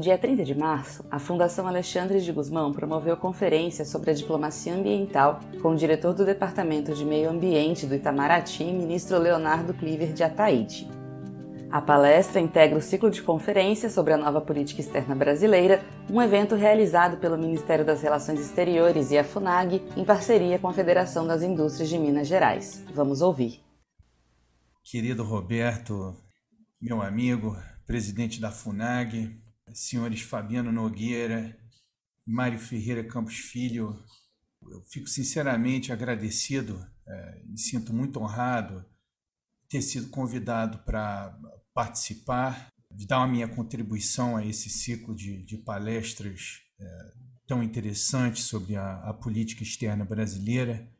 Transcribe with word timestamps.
No 0.00 0.04
dia 0.04 0.16
30 0.16 0.44
de 0.44 0.54
março, 0.54 1.04
a 1.10 1.18
Fundação 1.18 1.66
Alexandre 1.68 2.22
de 2.22 2.32
Guzmão 2.32 2.72
promoveu 2.72 3.18
conferência 3.18 3.84
sobre 3.84 4.10
a 4.10 4.14
diplomacia 4.14 4.74
ambiental 4.74 5.40
com 5.60 5.72
o 5.72 5.76
diretor 5.76 6.14
do 6.14 6.24
Departamento 6.24 6.94
de 6.94 7.04
Meio 7.04 7.28
Ambiente 7.28 7.84
do 7.84 7.94
Itamaraty, 7.94 8.64
ministro 8.64 9.18
Leonardo 9.18 9.74
Cliver 9.74 10.14
de 10.14 10.22
Ataíde. 10.22 10.88
A 11.70 11.82
palestra 11.82 12.40
integra 12.40 12.78
o 12.78 12.80
ciclo 12.80 13.10
de 13.10 13.20
conferências 13.20 13.92
sobre 13.92 14.14
a 14.14 14.16
nova 14.16 14.40
política 14.40 14.80
externa 14.80 15.14
brasileira, 15.14 15.84
um 16.10 16.22
evento 16.22 16.54
realizado 16.54 17.18
pelo 17.18 17.36
Ministério 17.36 17.84
das 17.84 18.00
Relações 18.00 18.40
Exteriores 18.40 19.10
e 19.10 19.18
a 19.18 19.22
FUNAG 19.22 19.82
em 19.98 20.04
parceria 20.06 20.58
com 20.58 20.68
a 20.68 20.72
Federação 20.72 21.26
das 21.26 21.42
Indústrias 21.42 21.90
de 21.90 21.98
Minas 21.98 22.26
Gerais. 22.26 22.82
Vamos 22.94 23.20
ouvir. 23.20 23.60
Querido 24.82 25.22
Roberto, 25.22 26.16
meu 26.80 27.02
amigo, 27.02 27.54
presidente 27.86 28.40
da 28.40 28.50
FUNAG, 28.50 29.39
senhores 29.74 30.22
Fabiano 30.22 30.72
Nogueira, 30.72 31.58
Mário 32.26 32.58
Ferreira 32.58 33.04
Campos 33.04 33.36
Filho, 33.36 34.02
eu 34.62 34.82
fico 34.82 35.08
sinceramente 35.08 35.92
agradecido, 35.92 36.84
é, 37.06 37.42
me 37.44 37.58
sinto 37.58 37.92
muito 37.92 38.20
honrado 38.20 38.84
ter 39.68 39.82
sido 39.82 40.08
convidado 40.08 40.78
para 40.80 41.38
participar, 41.72 42.68
dar 42.90 43.22
a 43.22 43.28
minha 43.28 43.48
contribuição 43.48 44.36
a 44.36 44.44
esse 44.44 44.68
ciclo 44.68 45.14
de, 45.14 45.42
de 45.44 45.56
palestras 45.56 46.60
é, 46.78 47.12
tão 47.46 47.62
interessantes 47.62 48.44
sobre 48.44 48.76
a, 48.76 48.96
a 49.04 49.14
política 49.14 49.62
externa 49.62 50.04
brasileira. 50.04 50.90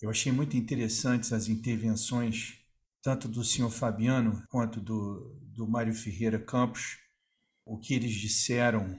Eu 0.00 0.08
achei 0.10 0.32
muito 0.32 0.56
interessantes 0.56 1.32
as 1.32 1.48
intervenções 1.48 2.62
tanto 3.02 3.28
do 3.28 3.44
senhor 3.44 3.70
Fabiano 3.70 4.42
quanto 4.48 4.80
do, 4.80 5.36
do 5.42 5.68
Mário 5.68 5.92
Ferreira 5.92 6.38
Campos, 6.38 6.98
o 7.64 7.78
que 7.78 7.94
eles 7.94 8.12
disseram 8.12 8.98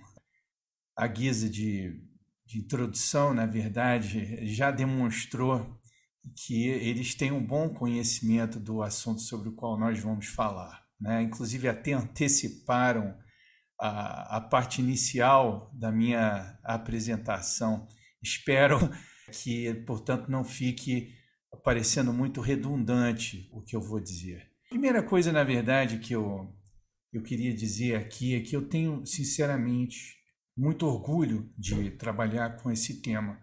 à 0.95 1.08
guisa 1.08 1.50
de, 1.50 2.02
de 2.45 2.59
introdução, 2.59 3.33
na 3.33 3.45
verdade, 3.45 4.45
já 4.53 4.72
demonstrou 4.72 5.80
que 6.45 6.67
eles 6.67 7.14
têm 7.16 7.31
um 7.31 7.45
bom 7.45 7.69
conhecimento 7.69 8.59
do 8.59 8.81
assunto 8.81 9.22
sobre 9.22 9.50
o 9.50 9.56
qual 9.56 9.78
nós 9.78 10.00
vamos 10.00 10.28
falar. 10.28 10.84
Né? 11.00 11.23
Inclusive, 11.23 11.67
até 11.67 11.94
anteciparam 11.94 13.17
a, 13.80 14.38
a 14.38 14.41
parte 14.41 14.81
inicial 14.81 15.69
da 15.73 15.91
minha 15.91 16.58
apresentação. 16.64 17.88
Espero 18.22 18.80
que, 19.31 19.73
portanto, 19.86 20.30
não 20.30 20.44
fique 20.44 21.14
parecendo 21.64 22.14
muito 22.14 22.41
redundante 22.41 23.50
o 23.52 23.61
que 23.61 23.75
eu 23.75 23.81
vou 23.81 24.00
dizer. 24.00 24.50
Primeira 24.69 25.03
coisa, 25.03 25.31
na 25.31 25.44
verdade, 25.44 26.00
que 26.00 26.14
eu, 26.14 26.56
eu 27.14 27.22
queria 27.22 27.53
dizer 27.53 27.95
aqui 27.95 28.33
é 28.33 28.42
que 28.42 28.56
eu 28.56 28.67
tenho, 28.67 29.06
sinceramente, 29.06 30.17
muito 30.58 30.86
orgulho 30.86 31.53
de 31.58 31.92
trabalhar 31.92 32.58
com 32.58 32.72
esse 32.72 33.02
tema 33.02 33.39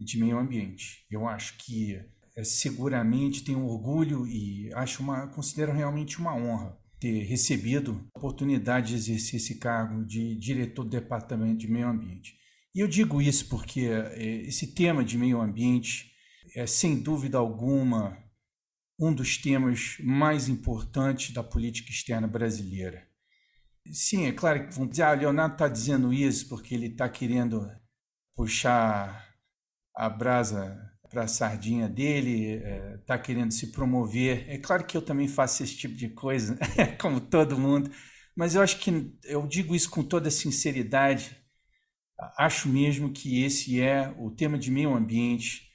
de 0.00 0.18
meio 0.18 0.38
ambiente. 0.38 1.04
Eu 1.10 1.28
acho 1.28 1.58
que 1.58 2.00
é, 2.36 2.44
seguramente 2.44 3.44
tenho 3.44 3.66
orgulho 3.66 4.26
e 4.26 4.72
acho 4.74 5.02
uma 5.02 5.26
considero 5.26 5.72
realmente 5.72 6.18
uma 6.18 6.34
honra 6.34 6.78
ter 7.00 7.24
recebido 7.24 8.08
a 8.14 8.18
oportunidade 8.18 8.88
de 8.88 8.94
exercer 8.94 9.40
esse 9.40 9.58
cargo 9.58 10.04
de 10.04 10.36
diretor 10.36 10.84
do 10.84 10.90
departamento 10.90 11.58
de 11.58 11.70
meio 11.70 11.88
ambiente. 11.88 12.38
E 12.74 12.80
eu 12.80 12.86
digo 12.86 13.20
isso 13.20 13.48
porque 13.48 13.86
é, 13.86 14.42
esse 14.42 14.74
tema 14.74 15.04
de 15.04 15.18
meio 15.18 15.40
ambiente 15.40 16.12
é 16.54 16.66
sem 16.66 17.00
dúvida 17.00 17.38
alguma 17.38 18.16
um 19.00 19.14
dos 19.14 19.38
temas 19.38 19.96
mais 20.00 20.48
importantes 20.48 21.32
da 21.32 21.42
política 21.42 21.90
externa 21.90 22.28
brasileira. 22.28 23.08
Sim, 23.90 24.26
é 24.26 24.32
claro 24.32 24.68
que 24.68 24.74
vão 24.74 24.86
dizer, 24.86 25.04
ah, 25.04 25.12
Leonardo 25.12 25.54
está 25.54 25.68
dizendo 25.68 26.12
isso 26.12 26.48
porque 26.48 26.74
ele 26.74 26.88
está 26.88 27.08
querendo 27.08 27.66
puxar 28.36 29.26
a 29.96 30.08
brasa 30.08 30.78
para 31.08 31.24
a 31.24 31.28
sardinha 31.28 31.88
dele, 31.88 32.62
está 33.00 33.14
é, 33.14 33.18
querendo 33.18 33.52
se 33.52 33.68
promover. 33.72 34.44
É 34.48 34.58
claro 34.58 34.84
que 34.84 34.96
eu 34.96 35.02
também 35.02 35.26
faço 35.26 35.62
esse 35.62 35.76
tipo 35.76 35.94
de 35.94 36.10
coisa, 36.10 36.58
como 37.00 37.20
todo 37.20 37.58
mundo, 37.58 37.90
mas 38.36 38.54
eu 38.54 38.62
acho 38.62 38.78
que 38.78 39.12
eu 39.24 39.46
digo 39.46 39.74
isso 39.74 39.90
com 39.90 40.04
toda 40.04 40.30
sinceridade. 40.30 41.36
Acho 42.36 42.68
mesmo 42.68 43.10
que 43.10 43.42
esse 43.42 43.80
é 43.80 44.14
o 44.18 44.30
tema 44.30 44.58
de 44.58 44.70
meio 44.70 44.94
ambiente, 44.94 45.69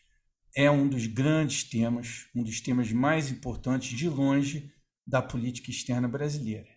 é 0.56 0.72
um 0.72 0.88
dos 0.88 1.06
grandes 1.06 1.66
temas, 1.66 2.28
um 2.34 2.42
dos 2.42 2.62
temas 2.62 2.92
mais 2.92 3.30
importantes 3.30 3.98
de 3.98 4.08
longe 4.08 4.74
da 5.06 5.22
política 5.22 5.70
externa 5.70 6.08
brasileira. 6.08 6.70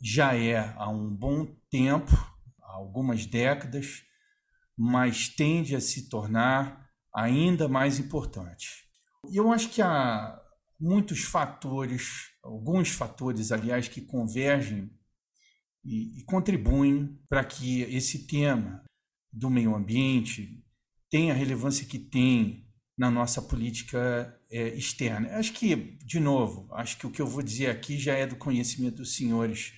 Já 0.00 0.34
é 0.34 0.74
há 0.76 0.88
um 0.88 1.14
bom 1.14 1.46
tempo, 1.70 2.12
há 2.62 2.72
algumas 2.72 3.26
décadas, 3.26 4.02
mas 4.76 5.28
tende 5.28 5.76
a 5.76 5.80
se 5.80 6.08
tornar 6.08 6.90
ainda 7.14 7.68
mais 7.68 7.98
importante. 7.98 8.86
E 9.30 9.36
eu 9.36 9.52
acho 9.52 9.68
que 9.68 9.82
há 9.82 10.40
muitos 10.80 11.22
fatores, 11.22 12.30
alguns 12.42 12.90
fatores, 12.90 13.52
aliás, 13.52 13.88
que 13.88 14.00
convergem 14.00 14.90
e, 15.84 16.18
e 16.18 16.24
contribuem 16.24 17.18
para 17.28 17.44
que 17.44 17.82
esse 17.82 18.26
tema 18.26 18.82
do 19.32 19.50
meio 19.50 19.74
ambiente 19.74 20.64
tenha 21.10 21.32
a 21.32 21.36
relevância 21.36 21.86
que 21.86 21.98
tem 21.98 22.65
na 22.96 23.10
nossa 23.10 23.42
política 23.42 24.38
é, 24.50 24.68
externa. 24.68 25.36
Acho 25.36 25.52
que, 25.52 25.76
de 26.04 26.18
novo, 26.18 26.68
acho 26.72 26.96
que 26.96 27.06
o 27.06 27.10
que 27.10 27.20
eu 27.20 27.26
vou 27.26 27.42
dizer 27.42 27.70
aqui 27.70 27.98
já 27.98 28.14
é 28.14 28.26
do 28.26 28.36
conhecimento 28.36 28.96
dos 28.96 29.14
senhores 29.14 29.74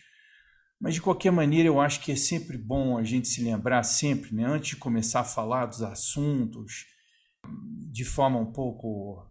mas 0.81 0.95
de 0.95 1.03
qualquer 1.03 1.33
maneira, 1.33 1.69
eu 1.69 1.81
acho 1.81 2.01
que 2.01 2.13
é 2.13 2.17
sempre 2.17 2.57
bom 2.57 2.97
a 2.97 3.03
gente 3.03 3.27
se 3.27 3.43
lembrar 3.43 3.83
sempre, 3.83 4.33
né, 4.35 4.45
antes 4.45 4.71
de 4.71 4.77
começar 4.77 5.21
a 5.21 5.25
falar 5.25 5.67
dos 5.67 5.83
assuntos 5.83 6.87
de 7.91 8.05
forma 8.05 8.39
um 8.39 8.53
pouco 8.53 9.27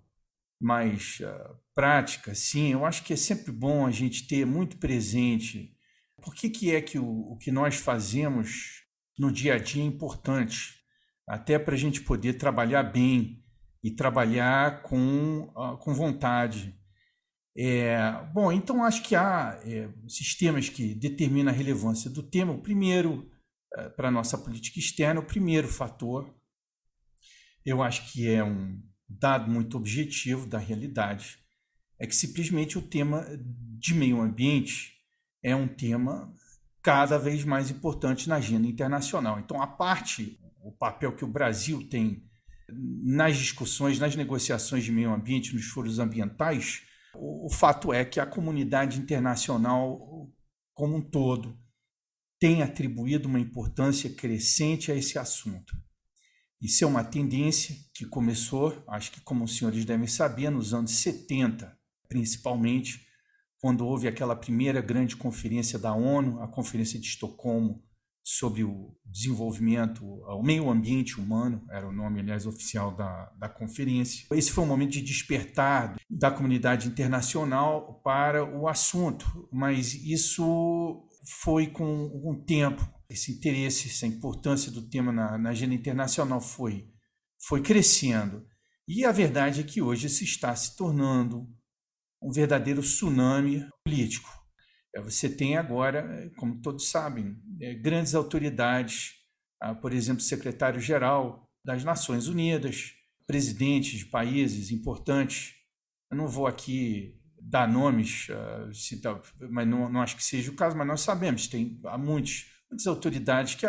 mais 0.60 1.20
uh, 1.22 1.56
prática, 1.74 2.34
sim, 2.36 2.74
eu 2.74 2.86
acho 2.86 3.04
que 3.04 3.14
é 3.14 3.16
sempre 3.16 3.52
bom 3.52 3.86
a 3.86 3.92
gente 3.92 4.28
ter 4.28 4.46
muito 4.46 4.78
presente 4.78 5.74
por 6.22 6.34
que, 6.34 6.50
que 6.50 6.74
é 6.74 6.82
que 6.82 6.98
o, 6.98 7.32
o 7.32 7.38
que 7.38 7.52
nós 7.52 7.76
fazemos 7.76 8.84
no 9.18 9.32
dia 9.32 9.54
a 9.54 9.60
dia 9.60 9.84
é 9.84 9.86
importante, 9.86 10.76
até 11.28 11.60
para 11.60 11.76
a 11.76 11.78
gente 11.78 12.02
poder 12.02 12.34
trabalhar 12.34 12.84
bem 12.84 13.44
e 13.88 13.96
trabalhar 13.96 14.84
com, 14.84 15.50
uh, 15.56 15.78
com 15.78 15.94
vontade. 15.94 16.78
É, 17.58 17.98
bom, 18.34 18.52
então 18.52 18.84
acho 18.84 19.02
que 19.02 19.16
há 19.16 19.60
é, 19.64 19.90
sistemas 20.10 20.68
que 20.68 20.94
determinam 20.94 21.52
a 21.52 21.56
relevância 21.56 22.10
do 22.10 22.22
tema. 22.22 22.52
O 22.52 22.62
primeiro, 22.62 23.32
é, 23.76 23.88
para 23.90 24.10
a 24.10 24.12
nossa 24.12 24.38
política 24.38 24.78
externa, 24.78 25.22
o 25.22 25.26
primeiro 25.26 25.70
fator, 25.70 26.36
eu 27.66 27.82
acho 27.82 28.12
que 28.12 28.30
é 28.30 28.44
um 28.44 28.78
dado 29.08 29.50
muito 29.50 29.78
objetivo 29.78 30.46
da 30.46 30.60
realidade, 30.60 31.40
é 31.98 32.06
que 32.06 32.16
simplesmente 32.16 32.78
o 32.78 32.82
tema 32.82 33.26
de 33.80 33.94
meio 33.94 34.20
ambiente 34.20 34.98
é 35.42 35.56
um 35.56 35.68
tema 35.68 36.34
cada 36.84 37.18
vez 37.18 37.46
mais 37.46 37.72
importante 37.72 38.28
na 38.28 38.36
agenda 38.36 38.68
internacional. 38.68 39.40
Então, 39.40 39.62
a 39.62 39.68
parte, 39.68 40.38
o 40.62 40.74
papel 40.74 41.16
que 41.16 41.24
o 41.24 41.32
Brasil 41.32 41.88
tem 41.90 42.27
nas 42.70 43.38
discussões, 43.38 44.00
nas 44.00 44.16
negociações 44.16 44.84
de 44.84 44.92
meio 44.92 45.14
ambiente, 45.14 45.54
nos 45.54 45.66
foros 45.66 46.00
ambientais, 46.00 46.84
o, 47.14 47.50
fato 47.50 47.92
é 47.94 48.06
que 48.06 48.20
a 48.20 48.26
comunidade 48.26 49.00
internacional 49.00 50.30
como 50.74 50.98
um 50.98 51.02
todo 51.02 51.58
tem 52.40 52.62
atribuído 52.62 53.28
uma 53.28 53.40
importância 53.40 54.10
crescente 54.10 54.92
a 54.92 54.96
esse 54.96 55.18
assunto. 55.18 55.76
Isso 56.62 56.84
é 56.84 56.88
uma 56.88 57.04
tendência 57.04 57.76
que 57.94 58.06
começou, 58.06 58.84
acho 58.88 59.12
que 59.12 59.22
como 59.22 59.46
os 59.46 59.58
senhores 59.58 59.86
devem 59.86 60.08
saber, 60.08 60.50
nos 60.50 60.74
anos 60.74 60.92
70, 60.92 61.76
principalmente, 62.08 63.08
quando 63.60 63.86
houve 63.86 64.08
aquela 64.08 64.36
primeira 64.36 64.82
grande 64.82 65.16
conferência 65.16 65.80
da 65.80 65.94
ONU, 65.94 66.42
a 66.42 66.48
Conferência 66.48 67.00
de 67.00 67.08
Estocolmo, 67.08 67.84
sobre 68.30 68.62
o 68.62 68.94
desenvolvimento, 69.06 70.04
o 70.06 70.44
meio 70.44 70.70
ambiente 70.70 71.18
humano, 71.18 71.66
era 71.72 71.88
o 71.88 71.94
nome, 71.94 72.20
aliás, 72.20 72.46
oficial 72.46 72.94
da, 72.94 73.32
da 73.40 73.48
conferência. 73.48 74.28
Esse 74.34 74.52
foi 74.52 74.66
um 74.66 74.68
momento 74.68 74.92
de 74.92 75.02
despertar 75.02 75.96
da 76.10 76.30
comunidade 76.30 76.90
internacional 76.90 78.02
para 78.04 78.44
o 78.44 78.68
assunto, 78.68 79.48
mas 79.50 79.94
isso 79.94 81.08
foi 81.42 81.68
com 81.68 82.12
o 82.22 82.36
tempo. 82.46 82.86
Esse 83.10 83.32
interesse, 83.32 83.88
essa 83.88 84.06
importância 84.06 84.70
do 84.74 84.82
tema 84.90 85.14
na, 85.14 85.38
na 85.38 85.52
agenda 85.52 85.74
internacional 85.74 86.42
foi, 86.42 86.86
foi 87.48 87.62
crescendo. 87.62 88.46
E 88.86 89.06
a 89.06 89.12
verdade 89.14 89.62
é 89.62 89.64
que 89.64 89.82
hoje 89.82 90.10
se 90.10 90.26
está 90.26 90.54
se 90.54 90.76
tornando 90.76 91.48
um 92.22 92.30
verdadeiro 92.30 92.82
tsunami 92.82 93.66
político 93.86 94.37
você 95.04 95.30
tem 95.30 95.58
agora, 95.58 96.32
como 96.38 96.62
todos 96.62 96.90
sabem, 96.90 97.36
é, 97.62 97.74
grandes 97.74 98.16
autoridades, 98.16 99.14
ah, 99.62 99.76
por 99.76 99.94
exemplo, 99.94 100.22
secretário-geral 100.22 101.48
das 101.64 101.84
Nações 101.84 102.28
Unidas, 102.28 102.94
presidentes 103.26 104.00
de 104.00 104.06
países 104.06 104.72
importantes. 104.72 105.56
Eu 106.10 106.18
não 106.18 106.28
vou 106.28 106.48
aqui 106.48 107.20
dar 107.40 107.68
nomes, 107.68 108.28
ah, 108.32 108.70
mas 109.50 109.68
não, 109.68 109.90
não 109.90 110.02
acho 110.02 110.16
que 110.16 110.24
seja 110.24 110.52
o 110.52 110.56
caso, 110.56 110.78
mas 110.78 110.88
nós 110.88 111.02
sabemos, 111.02 111.48
tem 111.48 111.80
há 111.86 111.98
muitos 111.98 112.58
muitas 112.70 112.88
autoridades 112.88 113.56
que 113.56 113.66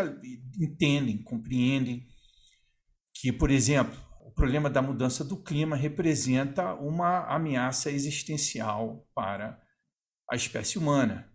entendem, 0.60 1.22
compreendem 1.22 2.06
que, 3.14 3.32
por 3.32 3.50
exemplo, 3.50 3.96
o 4.20 4.30
problema 4.30 4.68
da 4.68 4.82
mudança 4.82 5.24
do 5.24 5.36
clima 5.36 5.76
representa 5.76 6.74
uma 6.74 7.26
ameaça 7.26 7.90
existencial 7.90 9.06
para 9.14 9.60
a 10.30 10.36
espécie 10.36 10.78
humana. 10.78 11.30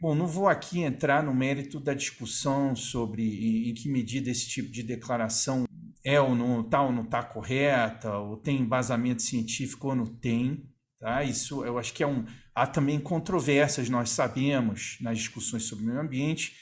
Bom, 0.00 0.14
não 0.14 0.26
vou 0.26 0.48
aqui 0.48 0.82
entrar 0.82 1.22
no 1.22 1.32
mérito 1.32 1.78
da 1.78 1.94
discussão 1.94 2.74
sobre 2.74 3.70
em 3.70 3.74
que 3.74 3.88
medida 3.88 4.30
esse 4.30 4.48
tipo 4.48 4.70
de 4.70 4.82
declaração 4.82 5.64
é 6.04 6.20
ou 6.20 6.34
não 6.34 6.60
está 6.60 6.82
ou 6.82 6.92
não 6.92 7.04
está 7.04 7.22
correta, 7.22 8.18
ou 8.18 8.36
tem 8.36 8.60
embasamento 8.60 9.22
científico 9.22 9.88
ou 9.88 9.94
não 9.94 10.06
tem. 10.06 10.68
Tá? 11.00 11.22
Isso 11.22 11.64
eu 11.64 11.78
acho 11.78 11.94
que 11.94 12.02
é 12.02 12.06
um. 12.06 12.24
Há 12.54 12.66
também 12.66 13.00
controvérsias, 13.00 13.88
nós 13.88 14.10
sabemos, 14.10 14.98
nas 15.00 15.18
discussões 15.18 15.64
sobre 15.64 15.84
o 15.84 15.88
meio 15.88 16.00
ambiente, 16.00 16.54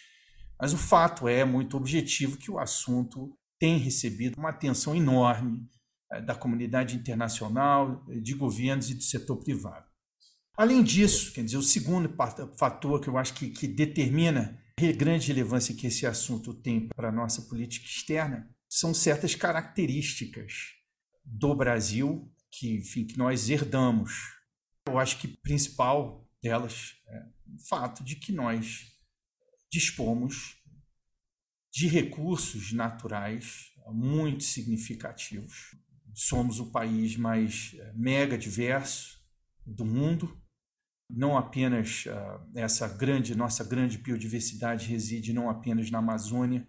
mas 0.61 0.73
o 0.73 0.79
fato 0.79 1.27
é 1.27 1.45
muito 1.45 1.77
objetivo 1.77 2.39
que 2.39 2.51
o 2.51 2.59
assunto 2.59 3.37
tem 3.59 3.79
recebido 3.79 4.39
uma 4.39 4.51
atenção 4.51 4.95
enorme 4.95 5.69
eh, 6.13 6.21
da 6.23 6.35
comunidade 6.35 6.97
internacional, 6.97 8.05
de 8.23 8.35
governos 8.35 8.91
e 8.91 8.95
do 8.95 9.03
setor 9.03 9.37
privado. 9.37 9.92
Além 10.57 10.83
disso, 10.83 11.33
quer 11.33 11.45
dizer, 11.45 11.57
o 11.57 11.63
segundo 11.63 12.15
fator 12.57 13.01
que 13.01 13.09
eu 13.09 13.17
acho 13.17 13.35
que, 13.35 13.51
que 13.51 13.67
determina 13.67 14.63
a 14.79 14.93
grande 14.93 15.29
relevância 15.29 15.75
que 15.75 15.87
esse 15.87 16.07
assunto 16.07 16.53
tem 16.53 16.89
para 16.89 17.09
a 17.09 17.13
nossa 17.13 17.43
política 17.43 17.87
externa 17.87 18.51
são 18.69 18.93
certas 18.93 19.35
características 19.35 20.75
do 21.25 21.55
Brasil 21.55 22.31
que, 22.51 22.75
enfim, 22.77 23.07
que 23.07 23.17
nós 23.17 23.49
herdamos. 23.49 24.13
Eu 24.87 24.99
acho 24.99 25.19
que 25.19 25.29
principal 25.29 26.29
delas 26.43 26.97
é 27.07 27.23
o 27.47 27.59
fato 27.69 28.03
de 28.05 28.17
que 28.17 28.33
nós 28.33 28.93
dispomos 29.71 30.57
de 31.73 31.87
recursos 31.87 32.73
naturais 32.73 33.73
muito 33.87 34.45
significativos. 34.45 35.75
Somos 36.15 36.61
o 36.61 36.71
país 36.71 37.17
mais 37.17 37.75
é, 37.79 37.93
mega 37.95 38.37
diverso 38.37 39.19
do 39.65 39.85
mundo. 39.85 40.42
Não 41.15 41.37
apenas 41.37 42.07
uh, 42.07 42.41
essa 42.55 42.89
grande 42.89 43.35
nossa 43.35 43.63
grande 43.63 43.99
biodiversidade 43.99 44.89
reside 44.89 45.33
não 45.33 45.51
apenas 45.51 45.91
na 45.91 45.99
Amazônia, 45.99 46.67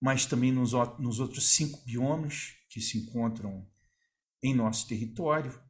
mas 0.00 0.24
também 0.24 0.50
nos, 0.50 0.72
nos 0.98 1.20
outros 1.20 1.50
cinco 1.50 1.84
biomas 1.84 2.54
que 2.70 2.80
se 2.80 2.98
encontram 2.98 3.66
em 4.42 4.54
nosso 4.54 4.88
território. 4.88 5.62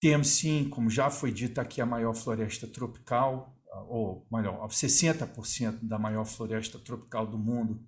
Temos 0.00 0.28
sim, 0.28 0.68
como 0.68 0.90
já 0.90 1.10
foi 1.10 1.32
dito 1.32 1.58
aqui, 1.58 1.80
a 1.80 1.86
maior 1.86 2.14
floresta 2.14 2.66
tropical, 2.66 3.58
ou 3.88 4.26
melhor, 4.30 4.66
60% 4.68 5.80
da 5.82 5.98
maior 5.98 6.24
floresta 6.24 6.78
tropical 6.78 7.26
do 7.26 7.38
mundo 7.38 7.86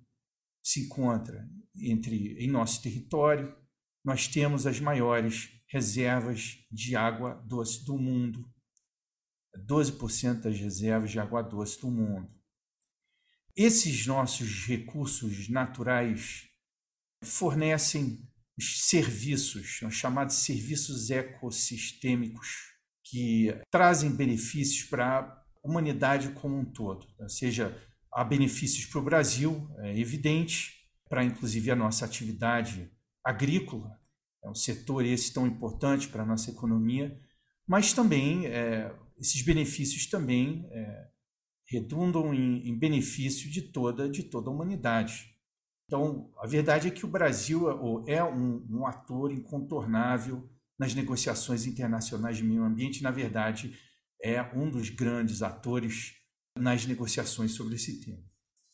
se 0.63 0.81
encontra 0.81 1.47
entre 1.75 2.35
em 2.39 2.49
nosso 2.49 2.81
território. 2.81 3.55
Nós 4.03 4.27
temos 4.27 4.65
as 4.67 4.79
maiores 4.79 5.49
reservas 5.67 6.57
de 6.71 6.95
água 6.95 7.35
doce 7.45 7.85
do 7.85 7.97
mundo. 7.97 8.49
12% 9.67 10.41
das 10.41 10.57
reservas 10.57 11.11
de 11.11 11.19
água 11.19 11.41
doce 11.41 11.79
do 11.81 11.91
mundo. 11.91 12.29
Esses 13.55 14.05
nossos 14.05 14.65
recursos 14.65 15.49
naturais 15.49 16.47
fornecem 17.23 18.27
serviços, 18.59 19.79
são 19.79 19.89
chamados 19.89 20.35
serviços 20.37 21.09
ecossistêmicos, 21.09 22.75
que 23.03 23.55
trazem 23.71 24.11
benefícios 24.11 24.87
para 24.89 25.19
a 25.19 25.43
humanidade 25.63 26.29
como 26.31 26.57
um 26.57 26.65
todo. 26.65 27.07
Ou 27.19 27.29
seja, 27.29 27.75
há 28.11 28.23
benefícios 28.23 28.85
para 28.85 28.99
o 28.99 29.03
Brasil, 29.03 29.69
é 29.79 29.97
evidente, 29.97 30.87
para 31.09 31.23
inclusive 31.23 31.71
a 31.71 31.75
nossa 31.75 32.05
atividade 32.05 32.91
agrícola, 33.23 33.97
é 34.43 34.49
um 34.49 34.55
setor 34.55 35.05
esse 35.05 35.33
tão 35.33 35.47
importante 35.47 36.07
para 36.07 36.23
a 36.23 36.25
nossa 36.25 36.51
economia, 36.51 37.19
mas 37.67 37.93
também 37.93 38.45
é, 38.45 38.93
esses 39.19 39.41
benefícios 39.41 40.05
também 40.05 40.67
é, 40.71 41.07
redundam 41.69 42.33
em, 42.33 42.67
em, 42.67 42.77
benefício 42.77 43.49
de 43.49 43.61
toda, 43.61 44.09
de 44.09 44.23
toda 44.23 44.49
a 44.49 44.53
humanidade. 44.53 45.35
Então, 45.85 46.31
a 46.37 46.47
verdade 46.47 46.87
é 46.87 46.91
que 46.91 47.05
o 47.05 47.09
Brasil 47.09 48.05
é, 48.07 48.15
é 48.15 48.23
um, 48.23 48.65
um 48.69 48.85
ator 48.85 49.31
incontornável 49.31 50.49
nas 50.77 50.93
negociações 50.93 51.65
internacionais 51.65 52.37
de 52.37 52.43
meio 52.43 52.63
ambiente, 52.63 53.01
na 53.01 53.11
verdade, 53.11 53.77
é 54.21 54.41
um 54.55 54.69
dos 54.69 54.89
grandes 54.89 55.41
atores 55.41 56.13
nas 56.57 56.85
negociações 56.85 57.51
sobre 57.51 57.75
esse 57.75 58.01
tema. 58.01 58.23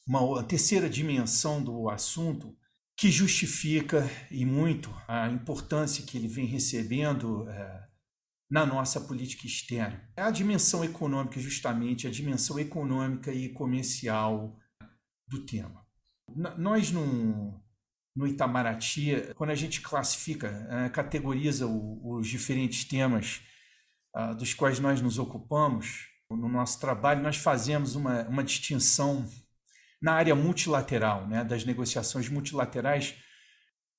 Uma 0.07 0.43
terceira 0.43 0.89
dimensão 0.89 1.63
do 1.63 1.89
assunto 1.89 2.55
que 2.97 3.09
justifica 3.09 4.09
e 4.29 4.45
muito 4.45 4.93
a 5.07 5.29
importância 5.29 6.05
que 6.05 6.17
ele 6.17 6.27
vem 6.27 6.45
recebendo 6.45 7.47
é, 7.49 7.87
na 8.53 8.67
nossa 8.67 9.01
política 9.01 9.47
externa. 9.47 9.99
É 10.15 10.21
a 10.21 10.29
dimensão 10.29 10.85
econômica, 10.85 11.39
justamente, 11.39 12.05
a 12.05 12.11
dimensão 12.11 12.59
econômica 12.59 13.33
e 13.33 13.49
comercial 13.49 14.55
do 15.27 15.43
tema. 15.43 15.83
Nós, 16.55 16.91
no, 16.91 17.59
no 18.15 18.27
Itamaraty, 18.27 19.33
quando 19.33 19.49
a 19.49 19.55
gente 19.55 19.81
classifica, 19.81 20.67
é, 20.69 20.89
categoriza 20.89 21.65
os 21.65 22.27
diferentes 22.27 22.83
temas 22.83 23.41
uh, 24.15 24.35
dos 24.35 24.53
quais 24.53 24.77
nós 24.77 25.01
nos 25.01 25.17
ocupamos, 25.17 26.09
no 26.29 26.47
nosso 26.47 26.79
trabalho, 26.79 27.23
nós 27.23 27.37
fazemos 27.37 27.95
uma, 27.95 28.21
uma 28.27 28.43
distinção 28.43 29.27
na 29.99 30.13
área 30.13 30.35
multilateral, 30.35 31.27
né, 31.27 31.43
das 31.43 31.65
negociações 31.65 32.29
multilaterais 32.29 33.15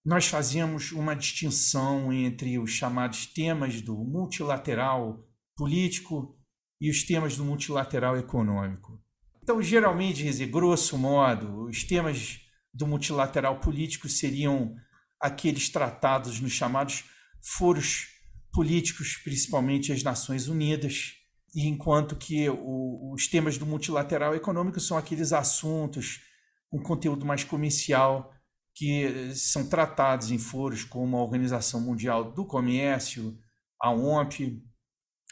nós 0.04 0.26
fazíamos 0.26 0.92
uma 0.92 1.14
distinção 1.14 2.12
entre 2.12 2.58
os 2.58 2.70
chamados 2.70 3.26
temas 3.26 3.80
do 3.80 3.96
multilateral 3.96 5.26
político 5.56 6.38
e 6.80 6.90
os 6.90 7.02
temas 7.04 7.36
do 7.36 7.44
multilateral 7.44 8.16
econômico. 8.16 9.00
Então, 9.42 9.62
geralmente, 9.62 10.22
dizer, 10.22 10.46
grosso 10.46 10.98
modo, 10.98 11.64
os 11.64 11.84
temas 11.84 12.40
do 12.72 12.86
multilateral 12.86 13.60
político 13.60 14.08
seriam 14.08 14.74
aqueles 15.18 15.70
tratados 15.70 16.38
nos 16.40 16.52
chamados 16.52 17.04
foros 17.40 18.08
políticos, 18.52 19.16
principalmente 19.22 19.92
as 19.92 20.02
Nações 20.02 20.48
Unidas, 20.48 21.14
e 21.54 21.66
enquanto 21.66 22.16
que 22.16 22.48
o, 22.50 23.12
os 23.12 23.26
temas 23.28 23.56
do 23.56 23.64
multilateral 23.64 24.34
econômico 24.34 24.80
são 24.80 24.98
aqueles 24.98 25.32
assuntos 25.32 26.20
com 26.68 26.82
conteúdo 26.82 27.24
mais 27.24 27.44
comercial, 27.44 28.33
que 28.74 29.34
são 29.34 29.68
tratados 29.68 30.30
em 30.30 30.38
foros 30.38 30.84
como 30.84 31.16
a 31.16 31.22
Organização 31.22 31.80
Mundial 31.80 32.32
do 32.32 32.44
Comércio, 32.44 33.38
a 33.80 33.90
OMP, 33.90 34.62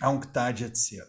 a 0.00 0.10
UNCTAD, 0.10 0.64
etc. 0.64 1.00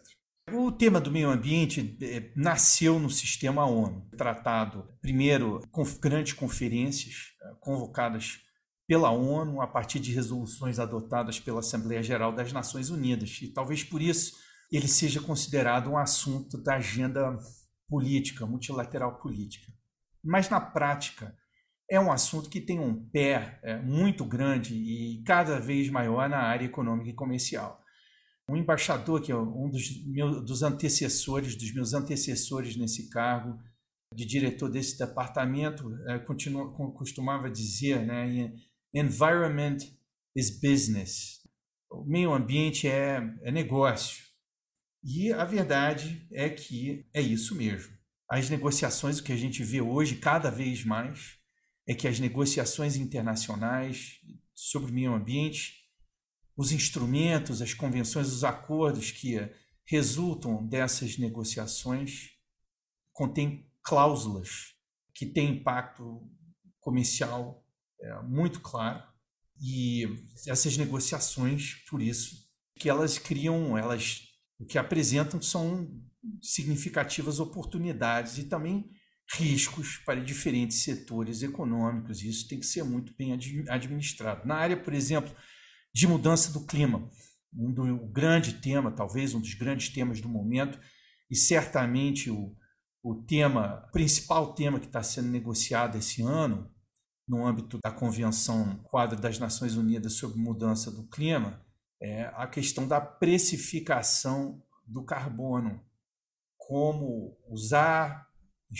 O 0.51 0.71
tema 0.71 0.99
do 0.99 1.11
meio 1.11 1.29
ambiente 1.29 1.97
eh, 2.01 2.31
nasceu 2.35 2.99
no 2.99 3.09
sistema 3.09 3.65
ONU, 3.65 4.09
tratado 4.17 4.87
primeiro 5.01 5.61
com 5.71 5.83
grandes 6.01 6.33
conferências 6.33 7.33
eh, 7.41 7.55
convocadas 7.61 8.41
pela 8.85 9.09
ONU 9.09 9.61
a 9.61 9.67
partir 9.67 9.99
de 9.99 10.11
resoluções 10.11 10.79
adotadas 10.79 11.39
pela 11.39 11.59
Assembleia 11.59 12.03
Geral 12.03 12.33
das 12.33 12.51
Nações 12.51 12.89
Unidas. 12.89 13.39
E 13.41 13.47
talvez 13.47 13.83
por 13.83 14.01
isso 14.01 14.35
ele 14.71 14.87
seja 14.87 15.21
considerado 15.21 15.89
um 15.89 15.97
assunto 15.97 16.57
da 16.57 16.75
agenda 16.75 17.37
política, 17.87 18.45
multilateral 18.45 19.19
política. 19.19 19.71
Mas 20.23 20.49
na 20.49 20.59
prática, 20.59 21.35
é 21.93 21.99
um 21.99 22.11
assunto 22.11 22.49
que 22.49 22.59
tem 22.59 22.79
um 22.79 23.07
pé 23.09 23.59
é, 23.61 23.79
muito 23.79 24.25
grande 24.25 24.73
e 24.73 25.21
cada 25.23 25.59
vez 25.59 25.91
maior 25.91 26.27
na 26.27 26.39
área 26.39 26.65
econômica 26.65 27.11
e 27.11 27.13
comercial. 27.13 27.79
Um 28.49 28.57
embaixador, 28.57 29.21
que 29.21 29.31
é 29.31 29.35
um 29.35 29.69
dos, 29.69 30.03
meus, 30.07 30.43
dos 30.43 30.63
antecessores, 30.63 31.55
dos 31.55 31.71
meus 31.71 31.93
antecessores 31.93 32.75
nesse 32.75 33.11
cargo, 33.11 33.61
de 34.11 34.25
diretor 34.25 34.71
desse 34.71 34.97
departamento, 34.97 35.95
é, 36.07 36.17
costumava 36.17 37.47
dizer, 37.47 38.03
né, 38.03 38.51
environment 38.91 39.77
is 40.35 40.49
business. 40.49 41.47
O 41.91 42.03
meio 42.03 42.33
ambiente 42.33 42.87
é, 42.87 43.21
é 43.43 43.51
negócio. 43.51 44.23
E 45.03 45.31
a 45.31 45.45
verdade 45.45 46.27
é 46.31 46.49
que 46.49 47.05
é 47.13 47.21
isso 47.21 47.53
mesmo. 47.53 47.93
As 48.27 48.49
negociações, 48.49 49.19
o 49.19 49.23
que 49.23 49.31
a 49.31 49.37
gente 49.37 49.63
vê 49.63 49.79
hoje, 49.79 50.15
cada 50.15 50.49
vez 50.49 50.83
mais, 50.83 51.42
é 51.85 51.93
que 51.93 52.07
as 52.07 52.19
negociações 52.19 52.95
internacionais 52.95 54.19
sobre 54.53 54.91
o 54.91 54.93
meio 54.93 55.13
ambiente, 55.13 55.83
os 56.55 56.71
instrumentos, 56.71 57.61
as 57.61 57.73
convenções, 57.73 58.27
os 58.27 58.43
acordos 58.43 59.11
que 59.11 59.37
resultam 59.85 60.65
dessas 60.65 61.17
negociações 61.17 62.31
contêm 63.11 63.69
cláusulas 63.81 64.73
que 65.13 65.25
têm 65.25 65.57
impacto 65.57 66.21
comercial 66.79 67.65
é, 67.99 68.21
muito 68.23 68.59
claro. 68.61 69.03
E 69.61 70.05
essas 70.47 70.77
negociações, 70.77 71.75
por 71.89 72.01
isso, 72.01 72.49
que 72.75 72.89
elas 72.89 73.17
criam, 73.17 73.77
elas 73.77 74.33
o 74.59 74.65
que 74.65 74.77
apresentam 74.77 75.41
são 75.41 75.89
significativas 76.41 77.39
oportunidades 77.39 78.37
e 78.37 78.45
também 78.45 78.89
riscos 79.31 79.97
para 80.05 80.23
diferentes 80.23 80.83
setores 80.83 81.41
econômicos, 81.41 82.21
isso 82.21 82.47
tem 82.47 82.59
que 82.59 82.65
ser 82.65 82.83
muito 82.83 83.13
bem 83.17 83.33
administrado. 83.69 84.47
Na 84.47 84.55
área, 84.55 84.77
por 84.77 84.93
exemplo, 84.93 85.33
de 85.93 86.07
mudança 86.07 86.51
do 86.51 86.65
clima, 86.65 87.09
um 87.55 87.71
do 87.71 88.07
grande 88.07 88.53
tema, 88.53 88.91
talvez 88.91 89.33
um 89.33 89.39
dos 89.39 89.53
grandes 89.53 89.89
temas 89.89 90.19
do 90.19 90.29
momento, 90.29 90.79
e 91.29 91.35
certamente 91.35 92.29
o, 92.29 92.55
o 93.01 93.15
tema, 93.23 93.87
principal 93.91 94.53
tema 94.53 94.79
que 94.79 94.87
está 94.87 95.03
sendo 95.03 95.29
negociado 95.29 95.97
esse 95.97 96.21
ano, 96.21 96.71
no 97.27 97.45
âmbito 97.45 97.79
da 97.81 97.91
Convenção 97.91 98.77
Quadro 98.83 99.19
das 99.19 99.39
Nações 99.39 99.75
Unidas 99.75 100.13
sobre 100.13 100.37
Mudança 100.37 100.91
do 100.91 101.07
Clima, 101.07 101.63
é 102.01 102.25
a 102.35 102.47
questão 102.47 102.87
da 102.87 102.99
precificação 102.99 104.61
do 104.85 105.03
carbono. 105.05 105.81
Como 106.57 107.37
usar, 107.49 108.27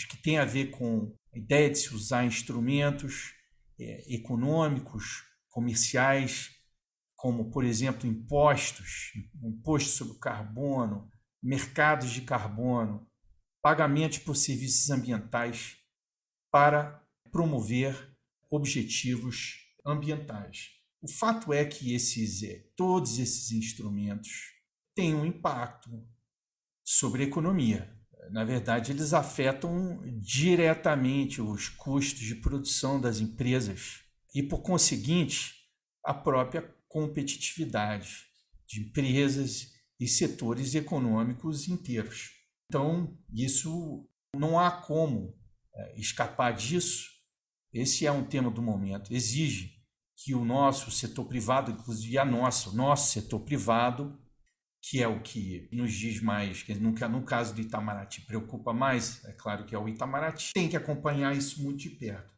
que 0.02 0.16
tem 0.16 0.38
a 0.38 0.44
ver 0.44 0.70
com 0.70 1.14
a 1.32 1.38
ideia 1.38 1.70
de 1.70 1.78
se 1.78 1.94
usar 1.94 2.24
instrumentos 2.24 3.34
é, 3.78 4.12
econômicos, 4.12 5.22
comerciais, 5.48 6.50
como, 7.14 7.50
por 7.50 7.64
exemplo, 7.64 8.08
impostos, 8.08 9.12
imposto 9.42 9.90
sobre 9.90 10.14
o 10.14 10.18
carbono, 10.18 11.10
mercados 11.42 12.10
de 12.10 12.22
carbono, 12.22 13.08
pagamentos 13.62 14.18
por 14.18 14.36
serviços 14.36 14.90
ambientais 14.90 15.76
para 16.50 17.02
promover 17.30 18.14
objetivos 18.50 19.56
ambientais. 19.86 20.70
O 21.00 21.08
fato 21.08 21.52
é 21.52 21.64
que 21.64 21.94
esses, 21.94 22.42
é, 22.42 22.66
todos 22.76 23.18
esses 23.18 23.52
instrumentos 23.52 24.54
têm 24.94 25.14
um 25.14 25.26
impacto 25.26 25.90
sobre 26.84 27.22
a 27.22 27.26
economia. 27.26 27.94
Na 28.30 28.44
verdade, 28.44 28.92
eles 28.92 29.12
afetam 29.12 30.00
diretamente 30.18 31.40
os 31.40 31.68
custos 31.68 32.20
de 32.20 32.34
produção 32.36 33.00
das 33.00 33.20
empresas 33.20 34.00
e, 34.34 34.42
por 34.42 34.62
conseguinte, 34.62 35.54
a 36.02 36.12
própria 36.12 36.62
competitividade 36.88 38.24
de 38.66 38.80
empresas 38.80 39.72
e 39.98 40.08
setores 40.08 40.74
econômicos 40.74 41.68
inteiros. 41.68 42.30
Então, 42.66 43.16
isso 43.32 44.08
não 44.36 44.58
há 44.58 44.70
como 44.70 45.34
é, 45.74 45.98
escapar 45.98 46.52
disso. 46.52 47.08
Esse 47.72 48.06
é 48.06 48.12
um 48.12 48.24
tema 48.24 48.50
do 48.50 48.62
momento. 48.62 49.12
Exige 49.12 49.74
que 50.16 50.34
o 50.34 50.44
nosso 50.44 50.90
setor 50.90 51.26
privado, 51.26 51.72
inclusive 51.72 52.18
a 52.18 52.24
nossa, 52.24 52.70
o 52.70 52.74
nosso 52.74 53.12
setor 53.12 53.40
privado, 53.40 54.18
que 54.86 55.02
é 55.02 55.08
o 55.08 55.22
que 55.22 55.66
nos 55.72 55.94
diz 55.94 56.20
mais, 56.20 56.62
que 56.62 56.74
no, 56.74 56.90
no 56.92 57.24
caso 57.24 57.54
do 57.54 57.60
Itamaraty 57.60 58.20
preocupa 58.20 58.70
mais, 58.70 59.24
é 59.24 59.32
claro 59.32 59.64
que 59.64 59.74
é 59.74 59.78
o 59.78 59.88
Itamaraty, 59.88 60.52
tem 60.52 60.68
que 60.68 60.76
acompanhar 60.76 61.34
isso 61.34 61.62
muito 61.62 61.78
de 61.78 61.90
perto. 61.90 62.34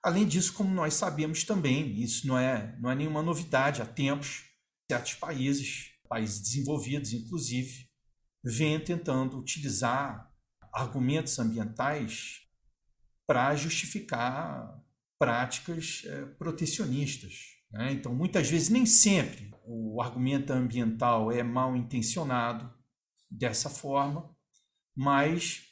Além 0.00 0.24
disso, 0.24 0.52
como 0.52 0.72
nós 0.72 0.94
sabemos 0.94 1.42
também, 1.42 2.00
isso 2.00 2.24
não 2.28 2.38
é, 2.38 2.76
não 2.78 2.88
é 2.88 2.94
nenhuma 2.94 3.20
novidade, 3.20 3.82
há 3.82 3.86
tempos, 3.86 4.44
certos 4.88 5.14
países, 5.14 5.90
países 6.08 6.40
desenvolvidos 6.40 7.12
inclusive, 7.12 7.88
vêm 8.44 8.78
tentando 8.78 9.36
utilizar 9.36 10.32
argumentos 10.72 11.36
ambientais 11.40 12.42
para 13.26 13.56
justificar 13.56 14.80
práticas 15.18 16.04
é, 16.06 16.26
protecionistas. 16.26 17.57
Né? 17.70 17.92
Então, 17.92 18.14
muitas 18.14 18.48
vezes, 18.48 18.68
nem 18.68 18.86
sempre 18.86 19.52
o 19.64 20.00
argumento 20.00 20.52
ambiental 20.52 21.30
é 21.30 21.42
mal 21.42 21.76
intencionado 21.76 22.72
dessa 23.30 23.68
forma, 23.68 24.34
mas 24.96 25.62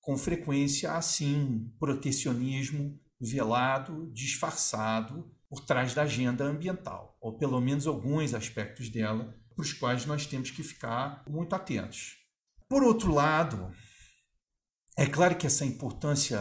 com 0.00 0.16
frequência 0.18 0.92
há 0.92 1.00
sim 1.00 1.72
protecionismo 1.78 3.00
velado, 3.20 4.10
disfarçado 4.12 5.32
por 5.48 5.60
trás 5.60 5.94
da 5.94 6.02
agenda 6.02 6.44
ambiental, 6.44 7.16
ou 7.20 7.38
pelo 7.38 7.60
menos 7.60 7.86
alguns 7.86 8.34
aspectos 8.34 8.88
dela, 8.88 9.34
para 9.54 9.62
os 9.62 9.72
quais 9.72 10.04
nós 10.04 10.26
temos 10.26 10.50
que 10.50 10.62
ficar 10.62 11.24
muito 11.28 11.54
atentos. 11.54 12.16
Por 12.68 12.82
outro 12.82 13.14
lado, 13.14 13.70
é 14.98 15.06
claro 15.06 15.36
que 15.36 15.46
essa 15.46 15.64
importância 15.64 16.38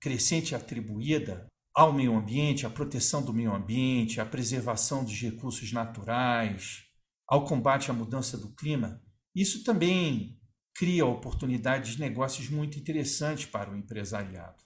crescente 0.00 0.54
atribuída 0.54 1.46
ao 1.76 1.92
meio 1.92 2.16
ambiente, 2.16 2.64
à 2.64 2.70
proteção 2.70 3.22
do 3.22 3.34
meio 3.34 3.54
ambiente, 3.54 4.18
à 4.18 4.24
preservação 4.24 5.04
dos 5.04 5.20
recursos 5.20 5.70
naturais, 5.72 6.84
ao 7.28 7.44
combate 7.44 7.90
à 7.90 7.94
mudança 7.94 8.38
do 8.38 8.54
clima, 8.54 9.04
isso 9.34 9.62
também 9.62 10.40
cria 10.74 11.04
oportunidades 11.04 11.92
de 11.92 12.00
negócios 12.00 12.48
muito 12.48 12.78
interessantes 12.78 13.44
para 13.44 13.70
o 13.70 13.76
empresariado. 13.76 14.62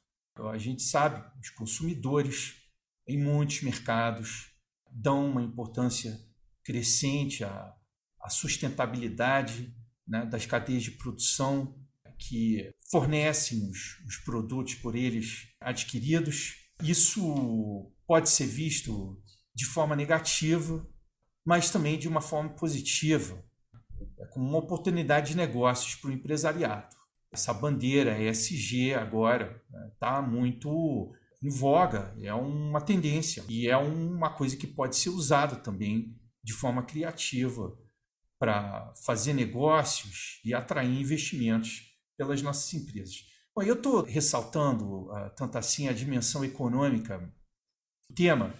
A 0.52 0.56
gente 0.56 0.82
sabe, 0.82 1.20
os 1.40 1.50
consumidores 1.50 2.54
em 3.08 3.18
muitos 3.18 3.60
mercados 3.62 4.52
dão 4.88 5.28
uma 5.28 5.42
importância 5.42 6.16
crescente 6.64 7.42
à, 7.42 7.74
à 8.20 8.30
sustentabilidade 8.30 9.74
né, 10.06 10.24
das 10.26 10.46
cadeias 10.46 10.84
de 10.84 10.92
produção 10.92 11.76
que 12.16 12.72
fornecem 12.88 13.68
os, 13.68 13.98
os 14.06 14.16
produtos 14.18 14.76
por 14.76 14.94
eles 14.94 15.48
adquiridos 15.60 16.59
isso 16.82 17.92
pode 18.06 18.28
ser 18.28 18.46
visto 18.46 19.20
de 19.54 19.66
forma 19.66 19.96
negativa, 19.96 20.86
mas 21.44 21.70
também 21.70 21.98
de 21.98 22.08
uma 22.08 22.20
forma 22.20 22.50
positiva, 22.50 23.42
como 24.32 24.48
uma 24.48 24.58
oportunidade 24.58 25.30
de 25.30 25.36
negócios 25.36 25.94
para 25.94 26.10
o 26.10 26.12
empresariado. 26.12 26.96
Essa 27.32 27.54
bandeira 27.54 28.20
ESG 28.20 28.94
agora 28.94 29.62
está 29.92 30.20
né, 30.20 30.28
muito 30.28 31.12
em 31.42 31.48
voga, 31.48 32.14
é 32.20 32.34
uma 32.34 32.80
tendência 32.80 33.44
e 33.48 33.68
é 33.68 33.76
uma 33.76 34.30
coisa 34.30 34.56
que 34.56 34.66
pode 34.66 34.96
ser 34.96 35.10
usada 35.10 35.56
também 35.56 36.14
de 36.42 36.52
forma 36.52 36.82
criativa 36.82 37.76
para 38.38 38.92
fazer 39.04 39.32
negócios 39.32 40.40
e 40.44 40.52
atrair 40.52 41.00
investimentos 41.00 41.94
pelas 42.16 42.42
nossas 42.42 42.72
empresas. 42.74 43.29
Bom, 43.60 43.66
eu 43.66 43.74
estou 43.74 44.02
ressaltando 44.02 45.12
uh, 45.12 45.28
tanto 45.36 45.58
assim 45.58 45.86
a 45.86 45.92
dimensão 45.92 46.42
econômica 46.42 47.18
do 48.08 48.14
tema, 48.14 48.54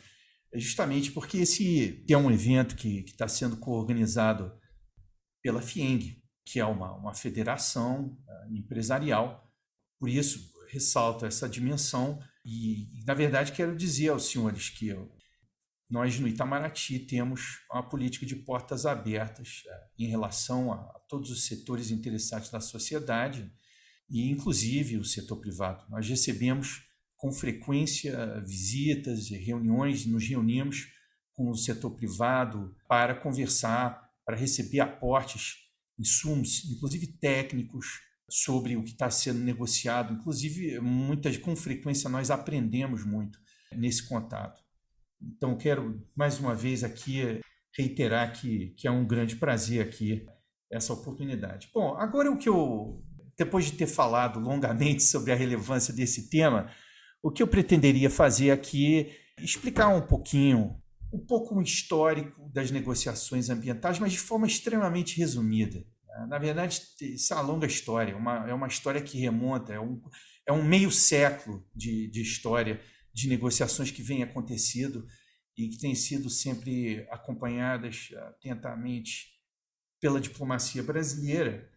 justamente 0.53 1.11
porque 1.11 1.39
esse 1.39 2.05
é 2.07 2.19
um 2.19 2.31
evento 2.31 2.77
que 2.77 2.99
está 3.07 3.27
sendo 3.27 3.57
coorganizado 3.57 4.53
pela 5.43 5.63
FIENG, 5.63 6.23
que 6.45 6.61
é 6.61 6.67
uma, 6.67 6.93
uma 6.93 7.15
federação 7.15 8.09
uh, 8.29 8.55
empresarial. 8.55 9.51
Por 9.99 10.11
isso, 10.11 10.53
ressalto 10.69 11.25
essa 11.25 11.49
dimensão 11.49 12.23
e, 12.45 13.03
na 13.07 13.15
verdade, 13.15 13.53
quero 13.53 13.75
dizer 13.75 14.11
aos 14.11 14.27
senhores 14.27 14.69
que 14.69 14.95
nós 15.89 16.21
no 16.21 16.29
Itamaraty 16.29 16.99
temos 16.99 17.61
uma 17.73 17.89
política 17.89 18.27
de 18.27 18.37
portas 18.37 18.85
abertas 18.85 19.63
uh, 19.65 19.71
em 19.99 20.09
relação 20.09 20.75
a, 20.75 20.77
todos 21.09 21.31
os 21.31 21.47
setores 21.47 21.91
interessados 21.91 22.53
na 22.53 22.61
sociedade 22.61 23.51
e 24.11 24.29
inclusive 24.31 24.97
o 24.97 25.05
setor 25.05 25.37
privado. 25.37 25.85
Nós 25.89 26.09
recebemos 26.09 26.83
com 27.17 27.31
frequência 27.31 28.41
visitas 28.41 29.31
e 29.31 29.37
reuniões, 29.37 30.07
nos 30.07 30.27
reunimos 30.27 30.89
com 31.35 31.51
o 31.51 31.57
setor 31.57 31.91
privado 31.93 32.75
para 32.89 33.15
conversar, 33.15 34.11
para 34.25 34.37
receber 34.37 34.81
aportes, 34.81 35.57
insumos, 35.99 36.65
inclusive 36.65 37.07
técnicos, 37.07 38.01
sobre 38.29 38.77
o 38.77 38.83
que 38.83 38.91
está 38.91 39.11
sendo 39.11 39.41
negociado. 39.41 40.15
Inclusive, 40.15 40.81
muitas 40.81 41.37
com 41.37 41.55
frequência 41.57 42.09
nós 42.09 42.31
aprendemos 42.31 43.05
muito 43.05 43.39
nesse 43.73 44.07
contato. 44.09 44.63
Então, 45.21 45.57
quero 45.57 46.07
mais 46.15 46.39
uma 46.39 46.55
vez 46.55 46.83
aqui 46.83 47.41
reiterar 47.77 48.33
que, 48.33 48.71
que 48.77 48.89
é 48.89 48.91
um 48.91 49.07
grande 49.07 49.37
prazer 49.37 49.87
aqui 49.87 50.27
essa 50.71 50.93
oportunidade. 50.93 51.69
Bom, 51.75 51.97
agora 51.97 52.31
o 52.31 52.39
que 52.39 52.49
eu 52.49 53.03
depois 53.41 53.65
de 53.65 53.73
ter 53.73 53.87
falado 53.87 54.39
longamente 54.39 55.03
sobre 55.05 55.33
a 55.33 55.35
relevância 55.35 55.95
desse 55.95 56.29
tema, 56.29 56.71
o 57.23 57.31
que 57.31 57.43
eu 57.43 57.49
pretenderia 57.49 58.11
fazer 58.11 58.51
aqui 58.51 59.11
é 59.39 59.43
explicar 59.43 59.89
um 59.89 60.03
pouquinho, 60.03 60.79
um 61.13 61.19
pouco 61.19 61.55
o 61.55 61.63
histórico 61.63 62.51
das 62.53 62.71
negociações 62.71 63.49
ambientais, 63.49 63.99
mas 63.99 64.13
de 64.13 64.19
forma 64.19 64.47
extremamente 64.47 65.19
resumida. 65.19 65.85
Na 66.29 66.39
verdade, 66.39 66.83
isso 67.01 67.33
é 67.33 67.37
uma 67.37 67.43
longa 67.43 67.67
história, 67.67 68.15
uma, 68.15 68.49
é 68.49 68.53
uma 68.53 68.67
história 68.67 69.01
que 69.01 69.19
remonta, 69.19 69.73
é 69.73 69.81
um, 69.81 70.03
é 70.47 70.53
um 70.53 70.63
meio 70.63 70.91
século 70.91 71.67
de, 71.75 72.11
de 72.11 72.21
história 72.21 72.79
de 73.13 73.27
negociações 73.27 73.91
que 73.91 74.03
vem 74.03 74.23
acontecido 74.23 75.07
e 75.57 75.69
que 75.69 75.79
têm 75.79 75.95
sido 75.95 76.29
sempre 76.29 77.07
acompanhadas 77.11 78.11
atentamente 78.29 79.29
pela 79.99 80.21
diplomacia 80.21 80.83
brasileira 80.83 81.70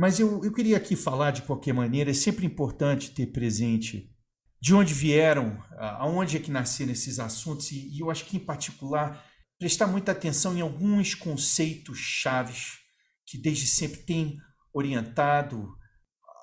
mas 0.00 0.18
eu, 0.18 0.42
eu 0.42 0.50
queria 0.50 0.78
aqui 0.78 0.96
falar 0.96 1.30
de 1.30 1.42
qualquer 1.42 1.74
maneira, 1.74 2.10
é 2.10 2.14
sempre 2.14 2.46
importante 2.46 3.10
ter 3.10 3.26
presente 3.26 4.10
de 4.58 4.74
onde 4.74 4.94
vieram, 4.94 5.62
aonde 5.78 6.38
é 6.38 6.40
que 6.40 6.50
nasceram 6.50 6.90
esses 6.90 7.20
assuntos, 7.20 7.70
e, 7.70 7.94
e 7.94 8.00
eu 8.00 8.10
acho 8.10 8.24
que, 8.24 8.38
em 8.38 8.40
particular, 8.40 9.22
prestar 9.58 9.86
muita 9.86 10.12
atenção 10.12 10.56
em 10.56 10.62
alguns 10.62 11.14
conceitos 11.14 11.98
chaves 11.98 12.78
que 13.26 13.36
desde 13.36 13.66
sempre 13.66 14.00
têm 14.00 14.38
orientado 14.72 15.68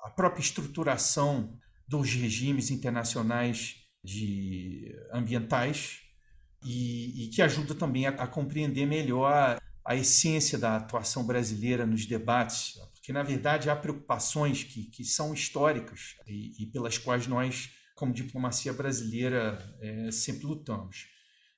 a 0.04 0.10
própria 0.10 0.40
estruturação 0.40 1.58
dos 1.88 2.14
regimes 2.14 2.70
internacionais 2.70 3.74
de 4.04 4.94
ambientais 5.12 5.98
e, 6.64 7.24
e 7.24 7.30
que 7.30 7.42
ajuda 7.42 7.74
também 7.74 8.06
a, 8.06 8.10
a, 8.10 8.26
compreender 8.28 8.86
melhor 8.86 9.58
a 9.84 9.96
essência 9.96 10.56
da 10.56 10.76
atuação 10.76 11.26
brasileira 11.26 11.84
nos 11.84 12.06
debates, 12.06 12.78
porque 13.08 13.12
na 13.14 13.22
verdade 13.22 13.70
há 13.70 13.74
preocupações 13.74 14.62
que, 14.62 14.84
que 14.84 15.02
são 15.02 15.32
históricas 15.32 16.14
e, 16.26 16.62
e 16.62 16.66
pelas 16.66 16.98
quais 16.98 17.26
nós, 17.26 17.70
como 17.94 18.12
diplomacia 18.12 18.70
brasileira, 18.70 19.58
é, 19.80 20.10
sempre 20.10 20.44
lutamos. 20.44 21.06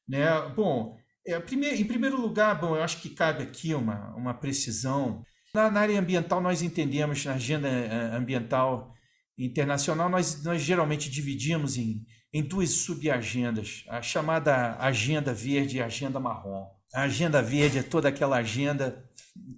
Né? 0.09 0.27
Bom, 0.55 0.97
é, 1.27 1.41
primeiro, 1.41 1.75
em 1.75 1.85
primeiro 1.85 2.21
lugar, 2.21 2.61
bom, 2.61 2.77
eu 2.77 2.83
acho 2.85 3.01
que 3.03 3.11
cabe 3.11 3.43
aqui 3.43 3.75
uma, 3.75 4.15
uma 4.15 4.33
precisão. 4.33 5.25
Na, 5.53 5.69
na 5.69 5.81
área 5.81 5.99
ambiental, 5.99 6.41
nós 6.41 6.63
entendemos, 6.63 7.25
na 7.25 7.35
agenda 7.35 7.67
é, 7.67 8.15
ambiental 8.15 8.95
internacional, 9.37 10.09
nós, 10.09 10.45
nós 10.45 10.63
geralmente 10.63 11.11
dividimos 11.11 11.77
em, 11.77 12.07
em 12.33 12.45
duas 12.45 12.71
subagendas, 12.71 13.85
a 13.89 14.01
chamada 14.01 14.77
agenda 14.79 15.35
verde 15.35 15.79
e 15.79 15.83
agenda 15.83 16.21
marrom. 16.21 16.69
A 16.95 17.03
agenda 17.03 17.43
verde 17.43 17.79
é 17.79 17.83
toda 17.83 18.09
aquela 18.09 18.37
agenda 18.37 19.05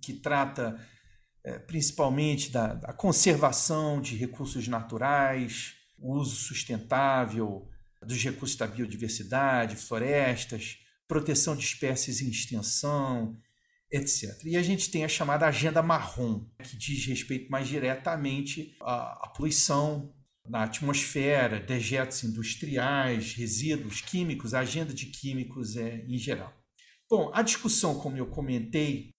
que 0.03 0.15
trata 0.15 0.81
principalmente 1.67 2.51
da, 2.51 2.75
da 2.75 2.93
conservação 2.93 4.01
de 4.01 4.17
recursos 4.17 4.69
naturais, 4.69 5.75
o 5.99 6.17
uso 6.17 6.37
sustentável 6.37 7.69
dos 8.05 8.23
recursos 8.23 8.57
da 8.57 8.67
biodiversidade, 8.67 9.77
florestas, 9.77 10.79
proteção 11.07 11.57
de 11.57 11.65
espécies 11.65 12.21
em 12.21 12.29
extensão, 12.29 13.37
etc. 13.91 14.45
E 14.45 14.57
a 14.57 14.63
gente 14.63 14.91
tem 14.91 15.05
a 15.05 15.09
chamada 15.09 15.47
agenda 15.47 15.83
marrom, 15.83 16.47
que 16.63 16.77
diz 16.77 17.05
respeito 17.07 17.51
mais 17.51 17.69
diretamente 17.69 18.75
à, 18.81 19.25
à 19.25 19.29
poluição 19.29 20.13
na 20.49 20.65
atmosfera, 20.65 21.61
dejetos 21.61 22.25
industriais, 22.25 23.35
resíduos 23.35 24.01
químicos, 24.01 24.55
a 24.55 24.61
agenda 24.61 24.93
de 24.93 25.07
químicos 25.07 25.77
é, 25.77 26.05
em 26.09 26.19
geral. 26.19 26.53
Bom, 27.09 27.31
a 27.35 27.43
discussão, 27.43 27.95
como 27.99 28.17
eu 28.17 28.27
comentei, 28.27 29.12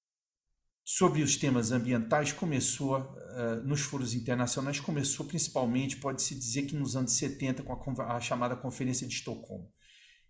sobre 0.86 1.22
os 1.22 1.38
temas 1.38 1.72
ambientais 1.72 2.32
começou, 2.32 3.00
uh, 3.00 3.66
nos 3.66 3.82
foros 3.82 4.14
internacionais, 4.14 4.80
começou 4.80 5.26
principalmente, 5.26 5.98
pode-se 5.98 6.36
dizer 6.36 6.64
que 6.64 6.76
nos 6.76 6.96
anos 6.96 7.14
70, 7.14 7.64
com 7.64 8.02
a, 8.02 8.16
a 8.16 8.20
chamada 8.20 8.56
Conferência 8.56 9.08
de 9.08 9.14
Estocolmo. 9.14 9.72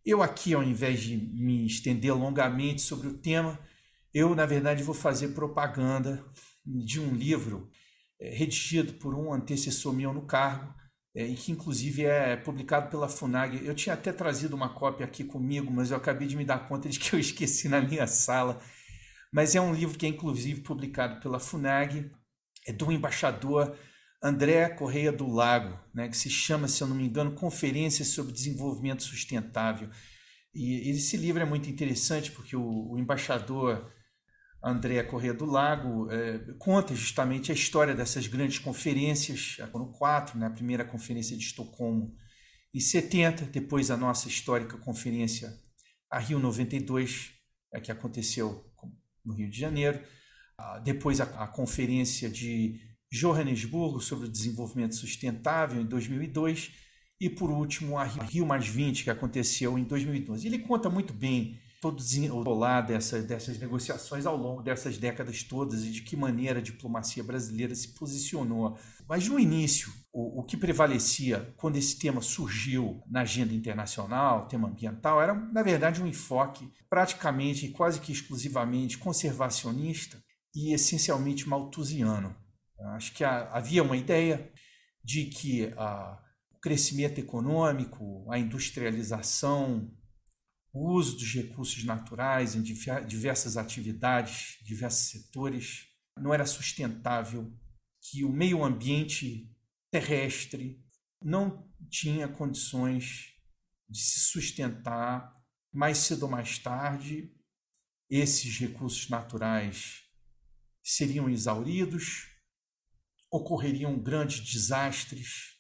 Eu 0.06 0.22
aqui, 0.22 0.54
ao 0.54 0.64
invés 0.64 1.02
de 1.02 1.18
me 1.18 1.66
estender 1.66 2.14
longamente 2.14 2.82
sobre 2.82 3.08
o 3.08 3.18
tema, 3.18 3.60
eu, 4.14 4.36
na 4.36 4.46
verdade, 4.46 4.84
vou 4.84 4.94
fazer 4.94 5.30
propaganda 5.30 6.24
de 6.64 7.00
um 7.00 7.16
livro 7.16 7.70
é, 8.20 8.30
redigido 8.30 8.94
por 8.94 9.16
um 9.16 9.34
antecessor 9.34 9.94
meu 9.94 10.14
no 10.14 10.26
cargo, 10.28 10.74
é, 11.16 11.26
e 11.26 11.36
que 11.36 11.52
inclusive 11.52 12.06
é 12.06 12.36
publicado 12.36 12.90
pela 12.90 13.08
FUNAG. 13.08 13.66
Eu 13.66 13.74
tinha 13.76 13.94
até 13.94 14.12
trazido 14.12 14.56
uma 14.56 14.70
cópia 14.70 15.06
aqui 15.06 15.24
comigo, 15.24 15.72
mas 15.72 15.92
eu 15.92 15.98
acabei 15.98 16.28
de 16.28 16.36
me 16.36 16.46
dar 16.46 16.68
conta 16.68 16.90
de 16.90 17.00
que 17.00 17.16
eu 17.16 17.20
esqueci 17.20 17.68
na 17.68 17.82
minha 17.82 18.06
sala. 18.06 18.62
Mas 19.34 19.56
é 19.56 19.62
um 19.62 19.74
livro 19.74 19.98
que 19.98 20.06
é 20.06 20.10
inclusive 20.10 20.62
publicado 20.62 21.20
pela 21.20 21.40
FUNAG, 21.40 22.12
é 22.68 22.72
do 22.72 22.92
embaixador 22.92 23.76
André 24.22 24.70
Correia 24.70 25.12
do 25.12 25.28
Lago, 25.28 25.78
né, 25.94 26.08
que 26.08 26.16
se 26.16 26.30
chama, 26.30 26.68
se 26.68 26.82
eu 26.82 26.88
não 26.88 26.96
me 26.96 27.06
engano, 27.06 27.34
Conferências 27.34 28.10
sobre 28.10 28.32
Desenvolvimento 28.32 29.02
Sustentável. 29.02 29.90
E 30.54 30.92
esse 30.92 31.18
livro 31.18 31.42
é 31.42 31.46
muito 31.46 31.68
interessante 31.68 32.32
porque 32.32 32.56
o, 32.56 32.92
o 32.92 33.00
embaixador 33.00 33.92
André 34.64 35.02
Correia 35.04 35.34
do 35.34 35.46
Lago 35.46 36.10
é, 36.12 36.38
conta 36.60 36.96
justamente 36.96 37.52
a 37.52 37.56
história 37.56 37.96
dessas 37.96 38.28
grandes 38.28 38.60
conferências, 38.60 39.58
foram 39.72 39.92
quatro, 39.92 40.38
né, 40.38 40.46
a 40.46 40.52
primeira 40.52 40.86
conferência 40.86 41.36
de 41.36 41.44
Estocolmo 41.44 42.16
em 42.74 42.80
70, 42.80 43.46
depois 43.46 43.90
a 43.90 43.98
nossa 43.98 44.28
histórica 44.28 44.78
conferência 44.78 45.52
a 46.10 46.20
Rio 46.20 46.40
92, 46.40 47.32
é, 47.74 47.82
que 47.82 47.92
aconteceu 47.92 48.64
no 49.26 49.34
Rio 49.34 49.50
de 49.50 49.60
Janeiro, 49.60 50.02
depois 50.84 51.20
a, 51.20 51.48
conferência 51.48 52.30
de 52.30 52.80
Johannesburgo 53.12 54.00
sobre 54.00 54.28
o 54.28 54.32
desenvolvimento 54.32 54.96
sustentável 54.96 55.82
em 55.82 55.86
2002 55.86 56.72
e 57.20 57.30
por 57.30 57.52
último 57.52 57.98
a 57.98 58.06
Rio 58.06 58.46
mais 58.46 58.68
20 58.68 59.04
que 59.04 59.10
aconteceu 59.10 59.78
em 59.78 59.84
2012. 59.84 60.48
Ele 60.48 60.60
conta 60.60 60.90
muito 60.90 61.14
bem 61.14 61.60
todo 61.84 61.98
desenrolar 61.98 62.80
dessas, 62.80 63.26
dessas 63.26 63.60
negociações 63.60 64.26
ao 64.26 64.38
longo 64.38 64.64
dessas 64.64 64.98
décadas 64.98 65.44
todas 65.44 65.84
e 65.84 65.92
de 65.92 66.02
que 66.02 66.16
maneira 66.16 66.60
a 66.60 66.64
diplomacia 66.64 67.22
brasileira 67.22 67.76
se 67.76 67.90
posicionou. 67.90 68.78
Mas 69.06 69.28
no 69.28 69.38
início, 69.38 69.92
o, 70.14 70.40
o 70.40 70.44
que 70.46 70.56
prevalecia 70.56 71.54
quando 71.58 71.76
esse 71.76 72.00
tema 72.00 72.22
surgiu 72.22 73.04
na 73.06 73.24
agenda 73.24 73.54
internacional, 73.54 74.48
tema 74.48 74.70
ambiental, 74.70 75.22
era 75.22 75.34
na 75.34 75.62
verdade 75.62 76.02
um 76.02 76.08
enfoque 76.08 76.72
praticamente 76.90 77.68
quase 77.68 78.00
que 78.00 78.14
exclusivamente 78.14 78.98
conservacionista 78.98 80.18
e 80.56 80.74
essencialmente 80.74 81.50
malthusiano. 81.50 82.34
Acho 82.96 83.14
que 83.14 83.26
havia 83.26 83.84
uma 83.84 83.98
ideia 83.98 84.50
de 85.04 85.26
que 85.26 85.74
a, 85.76 86.18
o 86.50 86.60
crescimento 86.62 87.20
econômico, 87.20 88.26
a 88.32 88.40
industrialização, 88.40 89.92
o 90.74 90.92
uso 90.92 91.18
dos 91.18 91.32
recursos 91.36 91.84
naturais 91.84 92.56
em 92.56 92.64
diversas 92.64 93.58
atividades, 93.58 94.58
diversos 94.64 95.12
setores, 95.12 95.88
não 96.18 96.34
era 96.34 96.48
sustentável, 96.48 97.56
que 98.02 98.26
o 98.26 98.30
meio 98.30 98.64
ambiente 98.64 99.56
terrestre 99.92 100.84
não 101.24 101.72
tinha 101.90 102.28
condições 102.28 103.36
de 103.88 104.00
se 104.00 104.20
sustentar 104.20 105.40
mais 105.72 106.00
cedo 106.00 106.24
ou 106.24 106.30
mais 106.30 106.58
tarde, 106.58 107.32
esses 108.10 108.58
recursos 108.58 109.08
naturais 109.10 110.04
seriam 110.84 111.30
exauridos, 111.30 112.30
ocorreriam 113.32 113.98
grandes 113.98 114.40
desastres, 114.40 115.60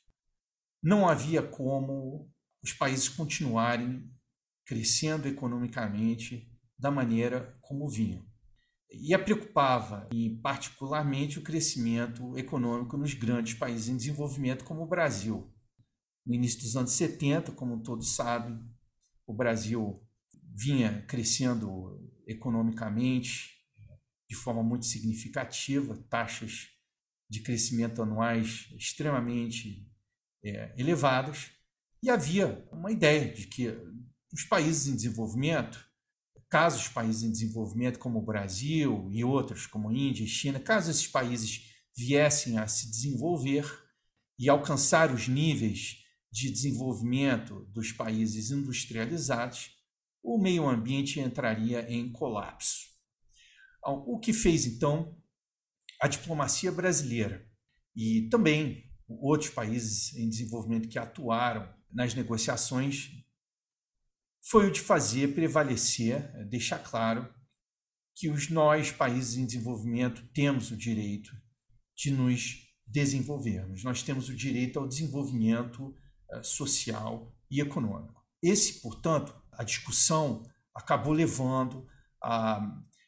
não 0.81 1.07
havia 1.07 1.41
como 1.41 2.31
os 2.63 2.73
países 2.73 3.07
continuarem 3.07 4.11
crescendo 4.65 5.27
economicamente 5.27 6.49
da 6.77 6.91
maneira 6.91 7.57
como 7.61 7.89
vinham. 7.89 8.25
E 8.91 9.13
a 9.13 9.19
preocupava, 9.19 10.07
e 10.13 10.29
particularmente, 10.41 11.39
o 11.39 11.43
crescimento 11.43 12.37
econômico 12.37 12.95
nos 12.95 13.13
grandes 13.13 13.55
países 13.55 13.89
em 13.89 13.97
desenvolvimento, 13.97 14.63
como 14.63 14.83
o 14.83 14.87
Brasil. 14.87 15.51
No 16.25 16.35
início 16.35 16.61
dos 16.61 16.75
anos 16.75 16.91
70, 16.91 17.53
como 17.53 17.81
todos 17.81 18.15
sabem, 18.15 18.59
o 19.25 19.33
Brasil 19.33 19.99
vinha 20.55 21.01
crescendo 21.07 21.99
economicamente 22.27 23.53
de 24.29 24.35
forma 24.35 24.63
muito 24.63 24.85
significativa, 24.85 25.97
taxas 26.09 26.69
de 27.29 27.41
crescimento 27.41 28.01
anuais 28.01 28.67
extremamente 28.77 29.87
é, 30.43 30.73
elevadas, 30.77 31.51
e 32.01 32.09
havia 32.09 32.67
uma 32.71 32.91
ideia 32.91 33.33
de 33.33 33.47
que 33.47 33.67
os 34.33 34.43
países 34.43 34.87
em 34.87 34.95
desenvolvimento, 34.95 35.85
caso 36.49 36.77
os 36.77 36.87
países 36.87 37.21
em 37.21 37.31
desenvolvimento 37.31 37.99
como 37.99 38.19
o 38.19 38.25
Brasil 38.25 39.07
e 39.11 39.23
outros 39.23 39.67
como 39.67 39.91
Índia 39.91 40.23
e 40.23 40.27
China, 40.27 40.59
caso 40.59 40.89
esses 40.89 41.07
países 41.07 41.71
viessem 41.95 42.57
a 42.57 42.67
se 42.67 42.89
desenvolver 42.89 43.65
e 44.39 44.49
alcançar 44.49 45.13
os 45.13 45.27
níveis 45.27 45.99
de 46.31 46.49
desenvolvimento 46.49 47.65
dos 47.71 47.91
países 47.91 48.49
industrializados, 48.49 49.71
o 50.23 50.39
meio 50.39 50.67
ambiente 50.67 51.19
entraria 51.19 51.87
em 51.87 52.11
colapso. 52.11 52.87
O 53.85 54.19
que 54.19 54.33
fez 54.33 54.65
então 54.65 55.15
a 56.01 56.07
diplomacia 56.07 56.71
brasileira 56.71 57.47
e 57.95 58.27
também 58.29 58.89
outros 59.07 59.51
países 59.51 60.15
em 60.15 60.27
desenvolvimento 60.27 60.89
que 60.89 60.97
atuaram 60.97 61.71
nas 61.91 62.15
negociações 62.15 63.22
foi 64.49 64.67
o 64.67 64.71
de 64.71 64.79
fazer 64.79 65.33
prevalecer, 65.33 66.31
eh, 66.35 66.43
deixar 66.45 66.79
claro 66.79 67.27
que 68.15 68.29
os 68.29 68.49
nós, 68.49 68.91
países 68.91 69.37
em 69.37 69.45
desenvolvimento, 69.45 70.27
temos 70.33 70.69
o 70.71 70.77
direito 70.77 71.31
de 71.95 72.11
nos 72.11 72.61
desenvolvermos. 72.85 73.83
Nós 73.83 74.03
temos 74.03 74.29
o 74.29 74.35
direito 74.35 74.77
ao 74.77 74.87
desenvolvimento 74.87 75.95
uh, 76.31 76.43
social 76.43 77.35
e 77.49 77.59
econômico. 77.59 78.23
Esse, 78.41 78.81
portanto, 78.81 79.35
a 79.51 79.63
discussão 79.63 80.43
acabou 80.75 81.13
levando 81.13 81.87
à 82.21 82.61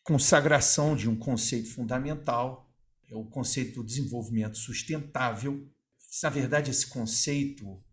consagração 0.03 0.95
de 0.95 1.07
um 1.07 1.15
conceito 1.15 1.69
fundamental 1.69 2.65
é 3.09 3.15
o 3.15 3.25
conceito 3.25 3.75
do 3.75 3.85
desenvolvimento 3.85 4.57
sustentável. 4.57 5.69
Na 6.23 6.29
verdade, 6.29 6.71
esse 6.71 6.87
conceito, 6.87 7.83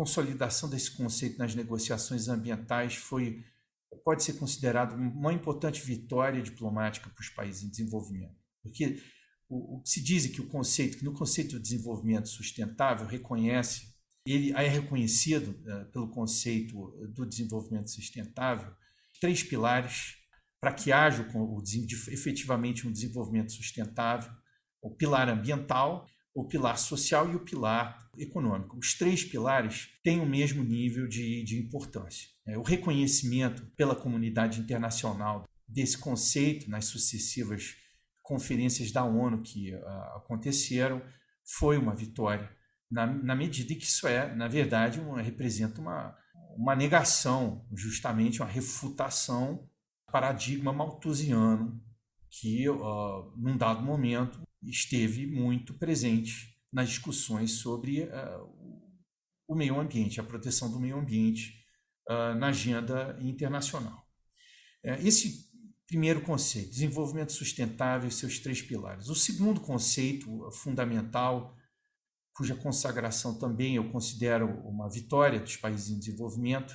consolidação 0.00 0.70
desse 0.70 0.92
conceito 0.92 1.36
nas 1.36 1.54
negociações 1.54 2.26
ambientais 2.26 2.94
foi 2.94 3.44
pode 4.02 4.24
ser 4.24 4.34
considerado 4.34 4.94
uma 4.94 5.30
importante 5.30 5.82
vitória 5.82 6.40
diplomática 6.40 7.10
para 7.10 7.20
os 7.20 7.28
países 7.28 7.64
em 7.64 7.68
desenvolvimento, 7.68 8.34
porque 8.62 9.02
o, 9.46 9.76
o 9.76 9.82
se 9.84 10.02
diz 10.02 10.26
que 10.28 10.40
o 10.40 10.46
conceito, 10.46 10.96
que 10.96 11.04
no 11.04 11.12
conceito 11.12 11.56
de 11.56 11.62
desenvolvimento 11.62 12.30
sustentável 12.30 13.06
reconhece 13.06 13.90
ele 14.24 14.52
é 14.52 14.68
reconhecido 14.68 15.50
uh, 15.50 15.92
pelo 15.92 16.08
conceito 16.08 16.74
do 17.14 17.26
desenvolvimento 17.26 17.90
sustentável 17.90 18.72
três 19.20 19.42
pilares 19.42 20.16
para 20.62 20.72
que 20.72 20.92
haja 20.92 21.28
o, 21.34 21.62
efetivamente 22.08 22.88
um 22.88 22.92
desenvolvimento 22.92 23.52
sustentável: 23.52 24.32
o 24.80 24.90
pilar 24.94 25.28
ambiental, 25.28 26.06
o 26.40 26.44
pilar 26.44 26.78
social 26.78 27.30
e 27.30 27.36
o 27.36 27.40
pilar 27.40 28.10
econômico. 28.16 28.78
Os 28.78 28.94
três 28.94 29.24
pilares 29.24 29.90
têm 30.02 30.20
o 30.20 30.26
mesmo 30.26 30.64
nível 30.64 31.06
de, 31.06 31.44
de 31.44 31.58
importância. 31.58 32.28
É, 32.46 32.56
o 32.56 32.62
reconhecimento 32.62 33.64
pela 33.76 33.94
comunidade 33.94 34.60
internacional 34.60 35.44
desse 35.68 35.98
conceito 35.98 36.68
nas 36.70 36.86
sucessivas 36.86 37.76
conferências 38.22 38.90
da 38.90 39.04
ONU 39.04 39.42
que 39.42 39.74
uh, 39.74 39.86
aconteceram 40.16 41.02
foi 41.44 41.76
uma 41.76 41.94
vitória, 41.94 42.48
na, 42.90 43.06
na, 43.06 43.34
medida 43.34 43.72
em 43.72 43.76
que 43.76 43.84
isso 43.84 44.06
é, 44.06 44.32
na 44.34 44.46
verdade, 44.46 45.00
uma, 45.00 45.20
representa 45.20 45.80
uma, 45.80 46.16
uma 46.56 46.76
negação, 46.76 47.66
justamente 47.74 48.40
uma 48.40 48.48
refutação 48.48 49.68
paradigma 50.12 50.72
malthusiano 50.72 51.80
que, 52.28 52.68
uh, 52.68 53.32
num 53.36 53.56
dado 53.56 53.82
momento, 53.82 54.40
esteve 54.62 55.26
muito 55.26 55.74
presente 55.74 56.56
nas 56.72 56.88
discussões 56.88 57.52
sobre 57.52 58.02
uh, 58.02 58.90
o 59.48 59.54
meio 59.54 59.78
ambiente, 59.80 60.20
a 60.20 60.24
proteção 60.24 60.70
do 60.70 60.78
meio 60.78 60.98
ambiente 60.98 61.64
uh, 62.08 62.34
na 62.38 62.48
agenda 62.48 63.18
internacional. 63.20 64.06
É, 64.82 65.00
esse 65.02 65.50
primeiro 65.86 66.22
conceito, 66.22 66.70
desenvolvimento 66.70 67.32
sustentável 67.32 68.08
e 68.08 68.12
seus 68.12 68.38
três 68.38 68.62
pilares. 68.62 69.08
O 69.08 69.14
segundo 69.14 69.60
conceito 69.60 70.50
fundamental, 70.52 71.56
cuja 72.32 72.54
consagração 72.54 73.38
também 73.38 73.74
eu 73.74 73.90
considero 73.90 74.46
uma 74.66 74.88
vitória 74.88 75.40
dos 75.40 75.56
países 75.56 75.90
em 75.90 75.98
desenvolvimento, 75.98 76.74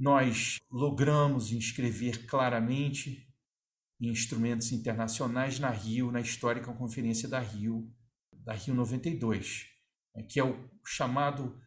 nós 0.00 0.56
logramos 0.70 1.52
inscrever 1.52 2.26
claramente 2.26 3.25
em 4.00 4.08
instrumentos 4.08 4.72
internacionais 4.72 5.58
na 5.58 5.70
Rio, 5.70 6.12
na 6.12 6.20
histórica 6.20 6.72
Conferência 6.72 7.28
da 7.28 7.40
Rio, 7.40 7.90
da 8.32 8.52
Rio 8.52 8.74
92, 8.74 9.66
né, 10.14 10.22
que 10.22 10.38
é 10.38 10.44
o 10.44 10.70
chamado 10.84 11.60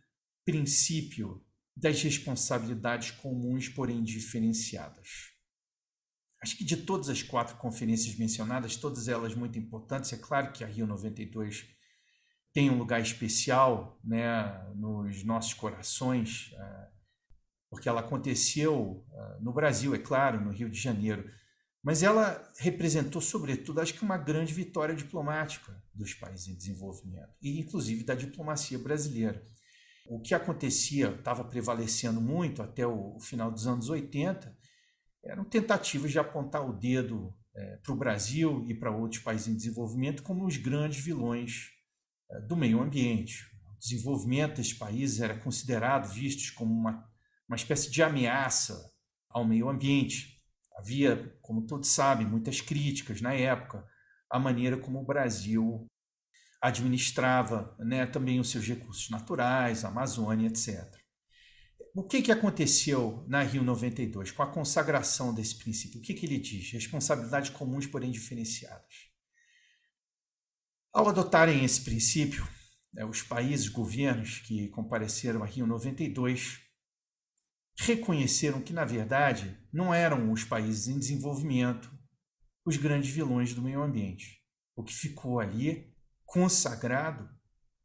princípio 0.46 1.44
das 1.76 2.02
responsabilidades 2.02 3.12
comuns, 3.12 3.70
porém 3.70 4.04
diferenciadas. 4.04 5.30
Acho 6.42 6.58
que 6.58 6.64
de 6.64 6.78
todas 6.78 7.10
as 7.10 7.22
quatro 7.22 7.58
conferências 7.58 8.16
mencionadas, 8.16 8.76
todas 8.76 9.08
elas 9.08 9.36
muito 9.36 9.60
importantes, 9.60 10.14
é 10.14 10.18
claro 10.18 10.52
que 10.52 10.64
a 10.64 10.68
Rio 10.68 10.88
92 10.88 11.68
tem 12.54 12.70
um 12.70 12.78
lugar 12.78 13.02
especial 13.02 14.00
né, 14.04 14.44
nos 14.76 15.24
nossos 15.24 15.54
corações, 15.54 16.52
eh, 16.54 16.90
porque 17.70 17.88
ela 17.88 18.00
aconteceu 18.02 19.06
uh, 19.12 19.44
no 19.44 19.54
Brasil, 19.54 19.94
é 19.94 20.00
claro, 20.00 20.44
no 20.44 20.52
Rio 20.52 20.70
de 20.70 20.80
Janeiro, 20.80 21.30
mas 21.84 22.04
ela 22.04 22.46
representou, 22.58 23.22
sobretudo, 23.22 23.80
acho 23.80 23.94
que 23.94 24.04
uma 24.04 24.18
grande 24.18 24.54
vitória 24.54 24.96
diplomática 24.96 25.82
dos 25.94 26.14
países 26.14 26.48
em 26.48 26.56
desenvolvimento, 26.56 27.30
e 27.42 27.60
inclusive 27.60 28.04
da 28.04 28.16
diplomacia 28.16 28.78
brasileira. 28.78 29.44
O 30.08 30.20
que 30.20 30.34
acontecia, 30.34 31.12
estava 31.12 31.44
prevalecendo 31.44 32.20
muito 32.20 32.62
até 32.62 32.86
o, 32.86 33.20
final 33.20 33.52
dos 33.52 33.68
anos 33.68 33.90
80, 33.90 34.58
eram 35.24 35.44
tentativas 35.44 36.12
de 36.12 36.20
apontar 36.20 36.68
o 36.68 36.74
dedo 36.74 37.34
é, 37.56 37.78
para 37.78 37.94
o 37.94 37.98
Brasil 37.98 38.66
e 38.68 38.74
para 38.74 38.92
outros 38.92 39.22
países 39.22 39.48
em 39.48 39.56
desenvolvimento 39.56 40.24
como 40.24 40.46
os 40.46 40.58
grandes 40.58 41.04
vilões 41.04 41.70
é, 42.32 42.42
do 42.42 42.56
meio 42.56 42.82
ambiente. 42.82 43.44
O 43.76 43.78
desenvolvimento 43.80 44.56
desses 44.56 44.74
países 44.74 45.20
era 45.20 45.38
considerado, 45.38 46.12
vistos 46.12 46.50
como 46.50 46.74
uma 46.74 47.08
uma 47.50 47.56
espécie 47.56 47.90
de 47.90 48.04
ameaça 48.04 48.94
ao 49.28 49.44
meio 49.44 49.68
ambiente. 49.68 50.39
Havia, 50.80 51.38
como 51.42 51.68
todos 51.68 51.90
sabem, 51.90 52.26
muitas 52.26 52.62
críticas 52.62 53.20
na 53.20 53.34
época 53.34 53.86
à 54.30 54.40
maneira 54.40 54.78
como 54.78 55.02
o 55.02 55.06
Brasil 55.06 55.86
administrava 56.62 57.76
né, 57.80 58.06
também 58.06 58.40
os 58.40 58.50
seus 58.50 58.66
recursos 58.66 59.10
naturais, 59.10 59.84
a 59.84 59.90
Amazônia, 59.90 60.48
etc. 60.48 60.90
O 61.94 62.04
que, 62.04 62.22
que 62.22 62.32
aconteceu 62.32 63.26
na 63.28 63.44
Rio 63.44 63.62
92 63.62 64.32
com 64.32 64.42
a 64.42 64.48
consagração 64.48 65.34
desse 65.34 65.58
princípio? 65.58 66.00
O 66.00 66.02
que, 66.02 66.14
que 66.14 66.26
ele 66.26 66.40
diz? 66.40 66.72
Responsabilidades 66.72 67.50
comuns, 67.50 67.86
porém 67.86 68.10
diferenciadas. 68.10 69.10
Ao 70.94 71.10
adotarem 71.10 71.66
esse 71.66 71.82
princípio, 71.82 72.48
né, 72.94 73.04
os 73.04 73.22
países, 73.22 73.68
governos 73.68 74.40
que 74.40 74.70
compareceram 74.70 75.44
à 75.44 75.46
Rio 75.46 75.68
92 75.68 76.69
reconheceram 77.80 78.62
que, 78.62 78.74
na 78.74 78.84
verdade, 78.84 79.58
não 79.72 79.94
eram 79.94 80.32
os 80.32 80.44
países 80.44 80.88
em 80.88 81.00
desenvolvimento 81.00 81.90
os 82.66 82.76
grandes 82.76 83.10
vilões 83.10 83.54
do 83.54 83.62
meio 83.62 83.82
ambiente. 83.82 84.44
O 84.76 84.84
que 84.84 84.94
ficou 84.94 85.40
ali 85.40 85.92
consagrado 86.26 87.30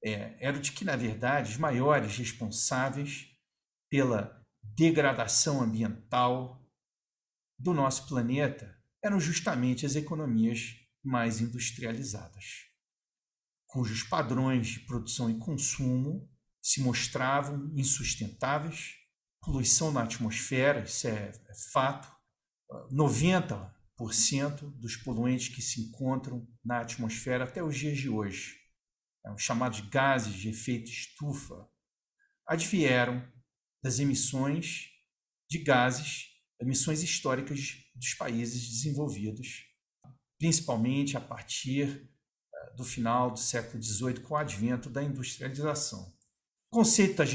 é, 0.05 0.37
era 0.45 0.59
de 0.59 0.73
que, 0.73 0.85
na 0.85 0.97
verdade, 0.97 1.53
os 1.53 1.57
maiores 1.57 2.17
responsáveis 2.17 3.29
pela 3.89 4.45
degradação 4.63 5.63
ambiental 5.63 6.61
do 7.59 7.73
nosso 7.73 8.09
planeta 8.09 8.77
eram 9.03 9.21
justamente 9.21 9.87
as 9.87 9.95
economias 9.95 10.75
mais 11.03 11.41
industrializadas, 11.41 12.67
cujos 13.67 14.03
padrões 14.03 14.67
de 14.67 14.81
produção 14.81 15.31
e 15.31 15.39
consumo 15.39 16.29
se 16.61 16.81
mostravam 16.81 17.71
insustentáveis 17.77 19.04
poluição 19.45 19.93
na 19.93 20.03
atmosfera, 20.03 20.85
isso 20.85 21.07
é, 21.07 21.31
é 21.31 21.55
fato. 21.73 22.13
90% 22.91 23.71
dos 24.81 24.97
poluentes 24.97 25.49
que 25.49 25.63
se 25.63 25.81
encontram 25.83 26.47
na 26.65 26.81
atmosfera 26.81 27.45
até 27.45 27.63
os 27.63 27.77
dias 27.77 27.97
de 27.99 28.09
hoje, 28.09 28.57
é, 29.25 29.33
os 29.33 29.43
chamados 29.43 29.81
gases 29.81 30.35
de 30.35 30.49
efeito 30.49 30.91
estufa, 30.91 31.69
advieram 32.47 33.27
das 33.83 33.99
emissões 33.99 34.91
de 35.49 35.59
gases, 35.59 36.29
emissões 36.61 37.03
históricas 37.03 37.77
dos 37.95 38.15
países 38.15 38.69
desenvolvidos, 38.69 39.67
principalmente 40.39 41.17
a 41.17 41.21
partir 41.21 42.11
é, 42.53 42.75
do 42.77 42.85
final 42.85 43.31
do 43.31 43.39
século 43.39 43.83
XVIII, 43.83 44.21
com 44.21 44.35
o 44.35 44.39
advento 44.39 44.89
da 44.91 45.03
industrialização. 45.03 46.14
Conceito 46.75 47.19
das 47.19 47.31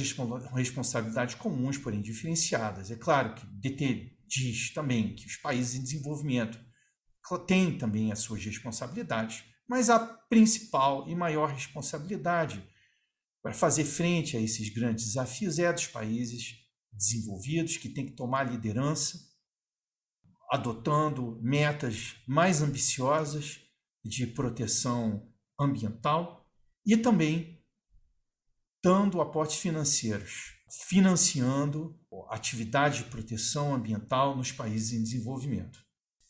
responsabilidades 0.54 1.36
comuns, 1.36 1.78
porém 1.78 2.02
diferenciadas. 2.02 2.92
É 2.92 2.98
claro 2.98 3.36
que 3.36 3.46
DT 3.46 4.12
diz 4.28 4.74
também 4.74 5.16
que 5.16 5.26
os 5.26 5.38
países 5.38 5.76
em 5.76 5.82
desenvolvimento 5.82 6.60
têm 7.48 7.78
também 7.78 8.12
as 8.12 8.20
suas 8.20 8.44
responsabilidades, 8.44 9.46
mas 9.66 9.90
a 9.90 9.98
principal 9.98 11.08
e 11.08 11.16
maior 11.16 11.54
responsabilidade 11.54 12.62
para 13.42 13.54
fazer 13.54 13.86
frente 13.86 14.36
a 14.36 14.42
esses 14.42 14.68
grandes 14.74 15.06
desafios 15.06 15.58
é 15.58 15.72
dos 15.72 15.88
países 15.88 16.56
desenvolvidos, 16.92 17.78
que 17.78 17.88
têm 17.88 18.08
que 18.08 18.18
tomar 18.18 18.44
liderança, 18.44 19.18
adotando 20.52 21.40
metas 21.42 22.18
mais 22.28 22.62
ambiciosas 22.62 23.62
de 24.04 24.28
proteção 24.28 25.32
ambiental 25.58 26.46
e 26.86 26.98
também 26.98 27.59
dando 28.84 29.22
aportes 29.22 29.58
financeiros, 29.58 30.56
financiando 30.88 32.00
atividade 32.30 33.00
de 33.00 33.10
proteção 33.10 33.74
ambiental 33.74 34.36
nos 34.38 34.52
países 34.52 34.94
em 34.94 35.04
desenvolvimento. 35.04 35.80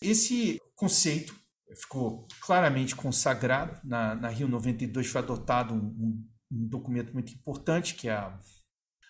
Esse 0.02 0.60
conceito 0.76 1.36
ficou 1.76 2.26
claramente 2.42 2.96
consagrado 2.96 3.80
na, 3.84 4.16
na 4.16 4.30
Rio 4.30 4.48
92, 4.48 5.08
foi 5.08 5.22
adotado 5.22 5.74
um, 5.74 6.26
um, 6.52 6.68
documento 6.68 7.14
muito 7.14 7.34
importante, 7.34 7.96
que 7.96 8.08
é 8.08 8.14
a, 8.14 8.40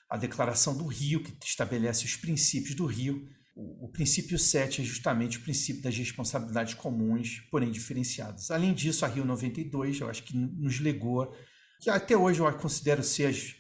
a 0.10 0.18
Declaração 0.18 0.76
do 0.76 0.86
Rio, 0.86 1.24
que 1.24 1.38
estabelece 1.46 2.06
os 2.06 2.16
princípios 2.16 2.76
do 2.76 2.86
Rio. 2.86 3.30
O, 3.56 3.86
o 3.86 3.92
princípio 3.92 4.38
7 4.38 4.82
é 4.82 4.84
justamente 4.84 5.38
o 5.38 5.42
princípio 5.42 5.84
das 5.84 5.96
responsabilidades 5.96 6.74
comuns, 6.74 7.40
porém 7.52 7.72
diferenciadas. 7.72 8.52
Além 8.52 8.74
disso, 8.74 9.06
a 9.06 9.08
Rio 9.08 9.24
92, 9.24 10.00
eu 10.00 10.10
acho 10.10 10.24
que 10.24 10.36
nos 10.36 10.80
legou 10.80 11.34
que 11.80 11.90
até 11.90 12.16
hoje 12.16 12.42
eu 12.42 12.54
considero 12.58 13.02
ser 13.02 13.28
as, 13.28 13.56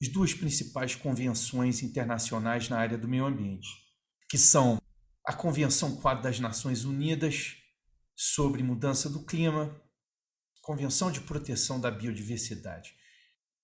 as 0.00 0.08
duas 0.08 0.34
principais 0.34 0.94
convenções 0.94 1.82
internacionais 1.82 2.68
na 2.68 2.78
área 2.78 2.98
do 2.98 3.08
meio 3.08 3.24
ambiente, 3.24 3.68
que 4.28 4.36
são 4.36 4.78
a 5.24 5.32
Convenção 5.32 5.96
Quadro 5.96 6.22
das 6.22 6.38
Nações 6.38 6.84
Unidas 6.84 7.56
sobre 8.14 8.62
Mudança 8.62 9.08
do 9.08 9.24
Clima, 9.24 9.74
Convenção 10.62 11.10
de 11.10 11.20
Proteção 11.20 11.80
da 11.80 11.90
Biodiversidade. 11.90 12.94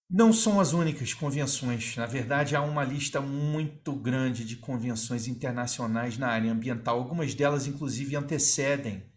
Não 0.09 0.33
são 0.33 0.61
as 0.61 0.73
únicas 0.73 1.13
convenções, 1.15 1.97
na 1.97 2.07
verdade, 2.07 2.55
há 2.55 2.63
uma 2.63 2.85
lista 2.85 3.21
muito 3.21 3.95
grande 3.95 4.45
de 4.45 4.57
convenções 4.57 5.27
internacionais 5.27 6.19
na 6.19 6.29
área 6.29 6.53
ambiental. 6.53 6.99
Algumas 6.99 7.35
delas, 7.35 7.67
inclusive, 7.67 8.15
antecedem 8.15 9.11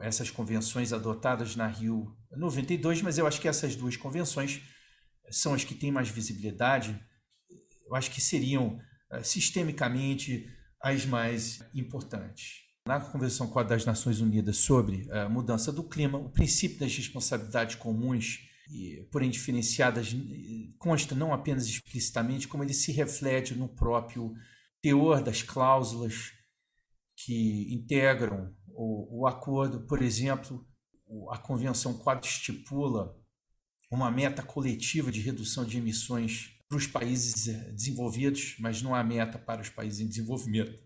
essas 0.00 0.30
convenções 0.30 0.92
adotadas 0.92 1.54
na 1.56 1.66
Rio 1.66 2.16
92, 2.36 3.02
mas 3.02 3.18
eu 3.18 3.26
acho 3.26 3.40
que 3.40 3.48
essas 3.48 3.74
duas 3.74 3.96
convenções 3.96 4.60
são 5.30 5.54
as 5.54 5.64
que 5.64 5.74
têm 5.74 5.90
mais 5.90 6.08
visibilidade, 6.08 6.98
eu 7.86 7.94
acho 7.94 8.10
que 8.10 8.20
seriam 8.20 8.80
eh, 9.10 9.22
sistemicamente 9.22 10.48
as 10.82 11.04
mais 11.04 11.62
importantes. 11.74 12.68
Na 12.86 13.00
Convenção 13.00 13.48
Quadro 13.48 13.70
das 13.70 13.84
Nações 13.84 14.20
Unidas 14.20 14.56
sobre 14.58 15.10
a 15.10 15.28
mudança 15.28 15.70
do 15.72 15.82
clima, 15.82 16.18
o 16.18 16.30
princípio 16.30 16.78
das 16.78 16.94
responsabilidades 16.96 17.74
comuns, 17.74 18.38
porém 19.10 19.30
diferenciadas, 19.30 20.14
consta 20.78 21.14
não 21.14 21.32
apenas 21.32 21.66
explicitamente, 21.66 22.48
como 22.48 22.62
ele 22.62 22.72
se 22.72 22.92
reflete 22.92 23.54
no 23.54 23.68
próprio 23.68 24.34
teor 24.80 25.22
das 25.22 25.42
cláusulas 25.42 26.32
que 27.16 27.74
integram 27.74 28.54
o, 28.68 29.22
o 29.22 29.26
acordo. 29.26 29.86
Por 29.86 30.02
exemplo, 30.02 30.66
a 31.30 31.38
Convenção 31.38 31.96
Quadro 31.96 32.28
estipula 32.28 33.16
uma 33.90 34.10
meta 34.10 34.42
coletiva 34.42 35.10
de 35.10 35.20
redução 35.20 35.64
de 35.64 35.78
emissões 35.78 36.58
para 36.68 36.76
os 36.76 36.86
países 36.86 37.48
eh, 37.48 37.72
desenvolvidos, 37.72 38.56
mas 38.58 38.82
não 38.82 38.94
há 38.94 39.02
meta 39.02 39.38
para 39.38 39.62
os 39.62 39.70
países 39.70 40.00
em 40.00 40.08
desenvolvimento. 40.08 40.82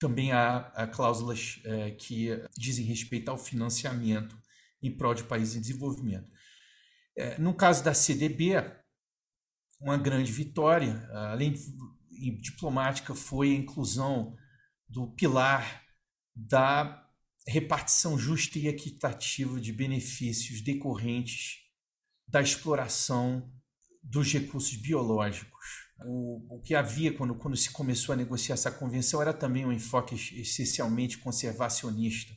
Também 0.00 0.32
há, 0.32 0.88
cláusulas 0.92 1.60
é, 1.64 1.92
que 1.92 2.28
dizem 2.58 2.84
respeito 2.84 3.30
ao 3.30 3.38
financiamento 3.38 4.36
em 4.82 4.94
prol 4.94 5.14
de 5.14 5.22
países 5.22 5.54
em 5.54 5.60
desenvolvimento. 5.60 6.28
É, 7.16 7.38
no 7.38 7.54
caso 7.54 7.84
da 7.84 7.94
CDB, 7.94 8.54
uma 9.80 9.96
grande 9.96 10.32
vitória, 10.32 11.08
além 11.12 11.54
diplomática, 12.40 13.14
foi 13.14 13.52
a 13.52 13.58
inclusão 13.58 14.36
do 14.88 15.12
pilar 15.14 15.84
da 16.34 17.03
repartição 17.46 18.18
justa 18.18 18.58
e 18.58 18.68
equitativa 18.68 19.60
de 19.60 19.72
benefícios 19.72 20.60
decorrentes 20.60 21.58
da 22.26 22.40
exploração 22.40 23.52
dos 24.02 24.32
recursos 24.32 24.76
biológicos. 24.76 25.84
O, 26.04 26.56
o 26.56 26.60
que 26.60 26.74
havia 26.74 27.12
quando, 27.12 27.34
quando 27.34 27.56
se 27.56 27.70
começou 27.70 28.12
a 28.12 28.16
negociar 28.16 28.54
essa 28.54 28.70
convenção 28.70 29.22
era 29.22 29.32
também 29.32 29.64
um 29.64 29.72
enfoque 29.72 30.14
essencialmente 30.40 31.18
conservacionista, 31.18 32.32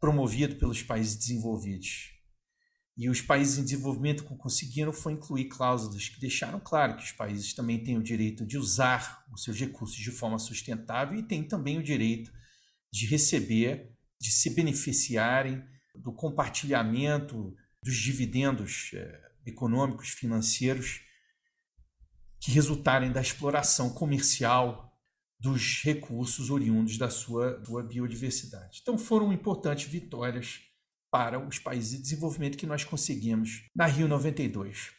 promovido 0.00 0.56
pelos 0.56 0.82
países 0.82 1.16
desenvolvidos. 1.16 2.18
E 2.96 3.08
os 3.08 3.20
países 3.20 3.58
em 3.58 3.64
desenvolvimento 3.64 4.24
conseguiram 4.24 4.92
foi 4.92 5.12
incluir 5.12 5.44
cláusulas 5.44 6.08
que 6.08 6.20
deixaram 6.20 6.58
claro 6.58 6.96
que 6.96 7.04
os 7.04 7.12
países 7.12 7.54
também 7.54 7.82
têm 7.82 7.96
o 7.96 8.02
direito 8.02 8.44
de 8.44 8.58
usar 8.58 9.24
os 9.32 9.44
seus 9.44 9.58
recursos 9.58 9.96
de 9.96 10.10
forma 10.10 10.38
sustentável 10.38 11.16
e 11.16 11.22
têm 11.22 11.44
também 11.44 11.78
o 11.78 11.82
direito 11.82 12.32
de 12.92 13.06
receber, 13.06 13.96
de 14.20 14.30
se 14.30 14.50
beneficiarem 14.50 15.64
do 15.94 16.12
compartilhamento 16.12 17.54
dos 17.82 17.96
dividendos 17.96 18.90
é, 18.94 19.30
econômicos, 19.46 20.10
financeiros 20.10 21.00
que 22.40 22.50
resultarem 22.50 23.10
da 23.10 23.20
exploração 23.20 23.90
comercial 23.90 24.88
dos 25.40 25.82
recursos 25.82 26.50
oriundos 26.50 26.98
da 26.98 27.10
sua, 27.10 27.62
sua 27.64 27.82
biodiversidade. 27.82 28.80
Então 28.82 28.98
foram 28.98 29.32
importantes 29.32 29.88
vitórias 29.88 30.60
para 31.10 31.38
os 31.38 31.58
países 31.58 31.92
de 31.92 32.02
desenvolvimento 32.02 32.58
que 32.58 32.66
nós 32.66 32.84
conseguimos 32.84 33.68
na 33.74 33.86
Rio 33.86 34.08
92. 34.08 34.92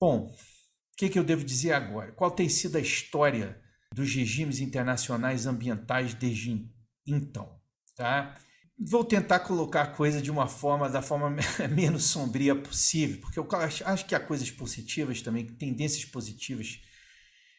Bom, 0.00 0.30
o 0.30 0.96
que, 0.96 1.08
que 1.08 1.18
eu 1.18 1.24
devo 1.24 1.44
dizer 1.44 1.72
agora? 1.72 2.12
Qual 2.12 2.30
tem 2.30 2.48
sido 2.48 2.76
a 2.76 2.80
história 2.80 3.60
dos 3.94 4.14
regimes 4.14 4.60
internacionais 4.60 5.46
ambientais 5.46 6.14
desde 6.14 6.70
então? 7.06 7.61
Tá? 7.94 8.36
Vou 8.78 9.04
tentar 9.04 9.40
colocar 9.40 9.82
a 9.82 9.86
coisa 9.86 10.20
de 10.20 10.30
uma 10.30 10.48
forma, 10.48 10.88
da 10.88 11.02
forma 11.02 11.36
menos 11.70 12.04
sombria 12.04 12.54
possível, 12.54 13.20
porque 13.20 13.38
eu 13.38 13.48
acho 13.86 14.06
que 14.06 14.14
há 14.14 14.20
coisas 14.20 14.50
positivas 14.50 15.22
também, 15.22 15.46
tendências 15.46 16.04
positivas 16.04 16.80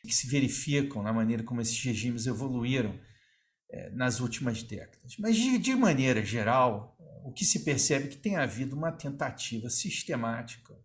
que 0.04 0.13
se 0.13 0.28
verificam 0.28 1.02
na 1.02 1.13
maneira 1.13 1.43
como 1.43 1.62
esses 1.62 1.82
regimes 1.82 2.28
evoluíram 2.28 3.00
é, 3.72 3.89
nas 3.91 4.19
últimas 4.19 4.62
décadas. 4.63 5.15
Mas, 5.17 5.38
de, 5.38 5.58
de 5.58 5.76
maneira 5.76 6.24
geral, 6.26 6.98
o 7.24 7.32
que 7.32 7.46
se 7.46 7.63
percebe 7.63 8.06
é 8.06 8.08
que 8.10 8.17
tem 8.17 8.36
havido 8.36 8.76
uma 8.76 8.91
tentativa 8.91 9.69
sistemática 9.69 10.78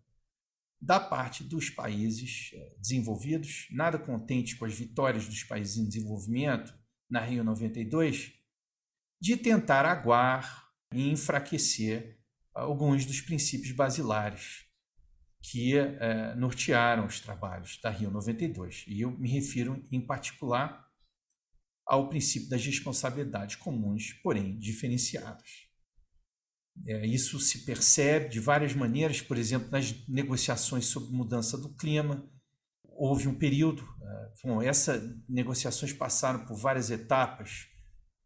da 0.81 0.99
parte 0.99 1.43
dos 1.43 1.69
países 1.69 2.51
é, 2.53 2.75
desenvolvidos, 2.79 3.67
nada 3.71 3.99
contente 3.99 4.55
com 4.55 4.63
as 4.63 4.73
vitórias 4.73 5.27
dos 5.27 5.43
países 5.43 5.75
em 5.75 5.85
desenvolvimento 5.85 6.73
na 7.09 7.19
Rio 7.19 7.43
92, 7.43 8.38
de 9.19 9.35
tentar 9.37 9.85
aguar 9.85 10.69
e 10.93 11.09
enfraquecer 11.09 12.19
alguns 12.53 13.05
dos 13.05 13.21
princípios 13.21 13.71
basilares 13.71 14.65
que 15.41 15.77
eh, 15.77 16.35
nortearam 16.35 17.05
os 17.05 17.19
trabalhos 17.19 17.79
da 17.81 17.89
Rio 17.89 18.11
92. 18.11 18.85
E 18.87 19.01
eu 19.01 19.11
me 19.11 19.29
refiro, 19.29 19.85
em 19.91 20.01
particular, 20.01 20.89
ao 21.85 22.09
princípio 22.09 22.49
das 22.49 22.65
responsabilidades 22.65 23.55
comuns, 23.55 24.13
porém 24.21 24.57
diferenciadas. 24.59 25.69
É, 26.85 27.05
isso 27.05 27.39
se 27.39 27.65
percebe 27.65 28.29
de 28.29 28.39
várias 28.39 28.73
maneiras, 28.73 29.21
por 29.21 29.37
exemplo, 29.37 29.69
nas 29.71 30.07
negociações 30.07 30.85
sobre 30.85 31.11
mudança 31.11 31.57
do 31.57 31.73
clima. 31.75 32.29
Houve 32.83 33.27
um 33.27 33.35
período, 33.35 33.81
eh, 33.81 34.33
bom, 34.43 34.61
essas 34.61 35.01
negociações 35.27 35.93
passaram 35.93 36.45
por 36.45 36.57
várias 36.57 36.91
etapas, 36.91 37.68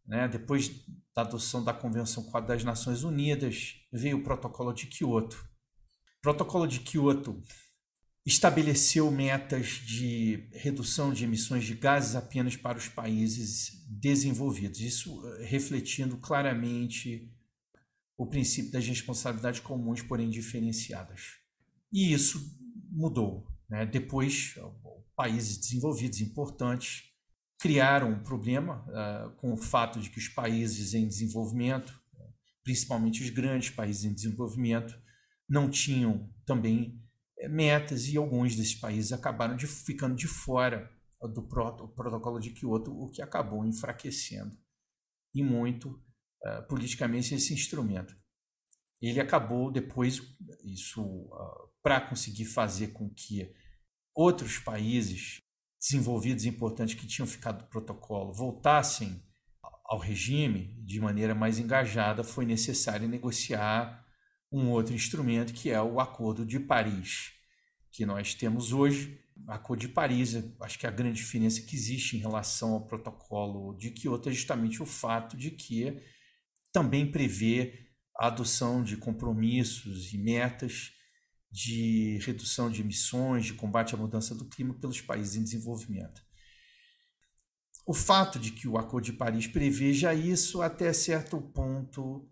né? 0.06 0.28
Depois 0.28 0.70
da 1.16 1.22
adoção 1.22 1.64
da 1.64 1.74
Convenção 1.74 2.30
das 2.46 2.64
Nações 2.64 3.04
Unidas, 3.04 3.76
veio 3.92 4.18
o 4.18 4.24
Protocolo 4.24 4.74
de 4.74 4.88
Kyoto. 4.88 5.36
O 6.18 6.22
Protocolo 6.22 6.68
de 6.68 6.80
Kyoto 6.80 7.42
estabeleceu 8.26 9.12
metas 9.12 9.68
de 9.86 10.48
redução 10.54 11.14
de 11.14 11.26
emissões 11.26 11.66
de 11.66 11.76
gases 11.76 12.16
apenas 12.16 12.56
para 12.56 12.78
os 12.78 12.88
países 12.88 13.86
desenvolvidos, 13.90 14.80
isso 14.80 15.28
eh, 15.28 15.46
refletindo 15.46 16.18
claramente 16.18 17.30
o 18.18 18.26
princípio 18.26 18.72
das 18.72 18.88
responsabilidades 18.88 19.60
comuns, 19.60 20.02
porém 20.02 20.30
diferenciadas. 20.30 21.40
E 21.92 22.14
isso 22.14 22.58
mudou. 22.90 23.46
Né? 23.70 23.86
Depois, 23.86 24.56
países 25.16 25.58
desenvolvidos 25.58 26.22
importantes 26.22 27.13
criaram 27.64 28.10
um 28.12 28.22
problema 28.22 28.86
uh, 28.90 29.32
com 29.38 29.54
o 29.54 29.56
fato 29.56 29.98
de 29.98 30.10
que 30.10 30.20
os 30.20 30.28
países 30.28 30.94
em 30.94 31.08
desenvolvimento, 31.08 31.98
principalmente 32.62 33.24
os 33.24 33.30
grandes 33.30 33.70
países 33.70 34.04
em 34.04 34.14
desenvolvimento, 34.14 34.94
não 35.48 35.70
tinham 35.70 36.30
também 36.46 37.02
eh, 37.40 37.48
metas 37.48 38.10
e 38.10 38.18
alguns 38.18 38.58
desses 38.58 38.76
países 38.76 39.14
acabaram 39.14 39.56
de, 39.56 39.66
ficando 39.66 40.14
de 40.14 40.28
fora 40.28 40.92
do 41.34 41.42
protocolo 41.42 42.38
de 42.38 42.50
Kyoto, 42.50 42.92
o 42.92 43.10
que 43.10 43.22
acabou 43.22 43.66
enfraquecendo 43.66 44.58
e 45.34 45.42
muito 45.42 45.90
uh, 45.90 46.68
politicamente 46.68 47.34
esse 47.34 47.54
instrumento. 47.54 48.14
Ele 49.02 49.22
acabou 49.22 49.72
depois, 49.72 50.22
isso 50.66 51.02
uh, 51.02 51.72
para 51.82 52.02
conseguir 52.02 52.44
fazer 52.44 52.88
com 52.88 53.10
que 53.10 53.50
outros 54.14 54.60
países 54.60 55.43
desenvolvidos 55.84 56.46
importantes 56.46 56.96
que 56.96 57.06
tinham 57.06 57.28
ficado 57.28 57.60
do 57.60 57.70
protocolo 57.70 58.32
voltassem 58.32 59.22
ao 59.84 60.00
regime 60.00 60.82
de 60.86 61.00
maneira 61.00 61.36
mais 61.36 61.60
engajada, 61.60 62.24
foi 62.24 62.46
necessário 62.46 63.08
negociar 63.08 64.02
um 64.50 64.70
outro 64.70 64.96
instrumento 64.96 65.54
que 65.54 65.70
é 65.70 65.82
o 65.82 66.00
Acordo 66.00 66.46
de 66.46 66.58
Paris, 66.58 67.34
que 67.92 68.06
nós 68.06 68.34
temos 68.34 68.72
hoje. 68.72 69.20
Acordo 69.48 69.82
de 69.82 69.90
Paris, 69.90 70.42
acho 70.62 70.80
que 70.80 70.88
a 70.88 70.92
grande 70.92 71.18
diferença 71.18 71.62
que 71.62 71.76
existe 71.76 72.16
em 72.16 72.20
relação 72.20 72.74
ao 72.74 72.88
protocolo 72.88 73.76
de 73.78 73.92
Kyoto 73.92 74.30
é 74.30 74.32
justamente 74.32 74.82
o 74.82 74.86
fato 74.86 75.36
de 75.36 75.52
que 75.52 76.02
também 76.72 77.12
prevê 77.12 77.90
a 78.18 78.28
adoção 78.28 78.84
de 78.84 78.96
compromissos 78.96 80.14
e 80.14 80.18
metas 80.18 80.93
de 81.54 82.18
redução 82.24 82.68
de 82.72 82.82
emissões, 82.82 83.46
de 83.46 83.54
combate 83.54 83.94
à 83.94 83.98
mudança 83.98 84.34
do 84.34 84.46
clima 84.46 84.74
pelos 84.74 85.00
países 85.00 85.36
em 85.36 85.44
desenvolvimento. 85.44 86.20
O 87.86 87.94
fato 87.94 88.40
de 88.40 88.50
que 88.50 88.68
o 88.68 88.76
Acordo 88.76 89.06
de 89.06 89.14
Paris 89.14 89.46
preveja 89.46 90.16
isso, 90.16 90.64
até 90.64 90.92
certo 90.92 91.40
ponto, 91.40 92.28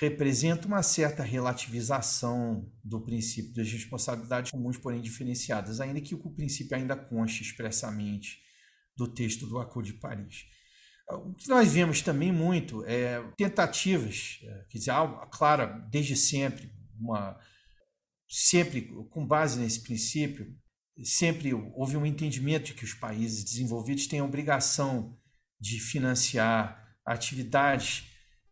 representa 0.00 0.66
uma 0.66 0.82
certa 0.82 1.22
relativização 1.22 2.72
do 2.82 2.98
princípio 2.98 3.52
das 3.52 3.70
responsabilidades 3.70 4.50
comuns, 4.50 4.78
porém 4.78 5.02
diferenciadas, 5.02 5.78
ainda 5.78 6.00
que 6.00 6.14
o 6.14 6.30
princípio 6.30 6.74
ainda 6.74 6.96
conste 6.96 7.42
expressamente 7.42 8.40
do 8.96 9.06
texto 9.06 9.46
do 9.46 9.58
Acordo 9.58 9.88
de 9.88 9.98
Paris. 9.98 10.46
O 11.10 11.34
que 11.34 11.46
nós 11.46 11.70
vemos 11.70 12.00
também 12.00 12.32
muito 12.32 12.82
é 12.86 13.22
tentativas, 13.36 14.38
é, 14.44 14.64
quer 14.70 14.78
dizer, 14.78 14.92
claro, 15.30 15.84
desde 15.90 16.16
sempre, 16.16 16.72
uma 16.98 17.38
sempre 18.34 18.80
com 19.10 19.26
base 19.26 19.60
nesse 19.60 19.82
princípio, 19.82 20.56
sempre 21.04 21.52
houve 21.52 21.98
um 21.98 22.06
entendimento 22.06 22.68
de 22.68 22.74
que 22.74 22.84
os 22.84 22.94
países 22.94 23.44
desenvolvidos 23.44 24.06
têm 24.06 24.20
a 24.20 24.24
obrigação 24.24 25.18
de 25.60 25.78
financiar 25.78 26.96
atividades 27.04 28.06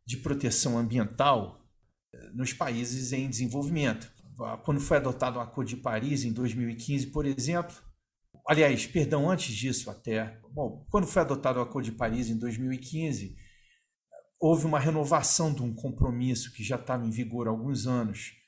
de 0.05 0.19
proteção 0.19 0.77
ambiental 0.77 1.67
eh, 2.13 2.31
nos 2.35 2.53
países 2.53 3.15
em 3.15 3.31
desenvolvimento. 3.31 4.13
quando 4.65 4.81
foi 4.81 4.99
adotado 4.99 5.39
o 5.39 5.41
Acordo 5.41 5.69
de 5.69 5.77
Paris 5.77 6.25
em 6.25 6.33
2015, 6.33 7.07
por 7.07 7.25
exemplo, 7.25 7.75
aliás, 8.47 8.87
perdão, 8.87 9.31
antes 9.31 9.55
disso 9.55 9.91
até, 9.91 10.39
bom, 10.53 10.87
quando 10.91 11.07
foi 11.07 11.23
adotado 11.23 11.59
o 11.59 11.63
Acordo 11.63 11.87
de 11.87 11.93
Paris 11.93 12.29
em 12.29 12.37
2015, 12.37 13.35
houve 14.39 14.67
uma 14.67 14.79
renovação 14.79 15.55
de 15.55 15.63
um 15.63 15.75
compromisso 15.75 16.53
que 16.53 16.63
já 16.63 16.77
estava 16.77 17.07
em 17.07 17.11
vigor 17.11 17.49
há 17.49 17.51
alguns 17.51 17.87
anos, 17.87 18.40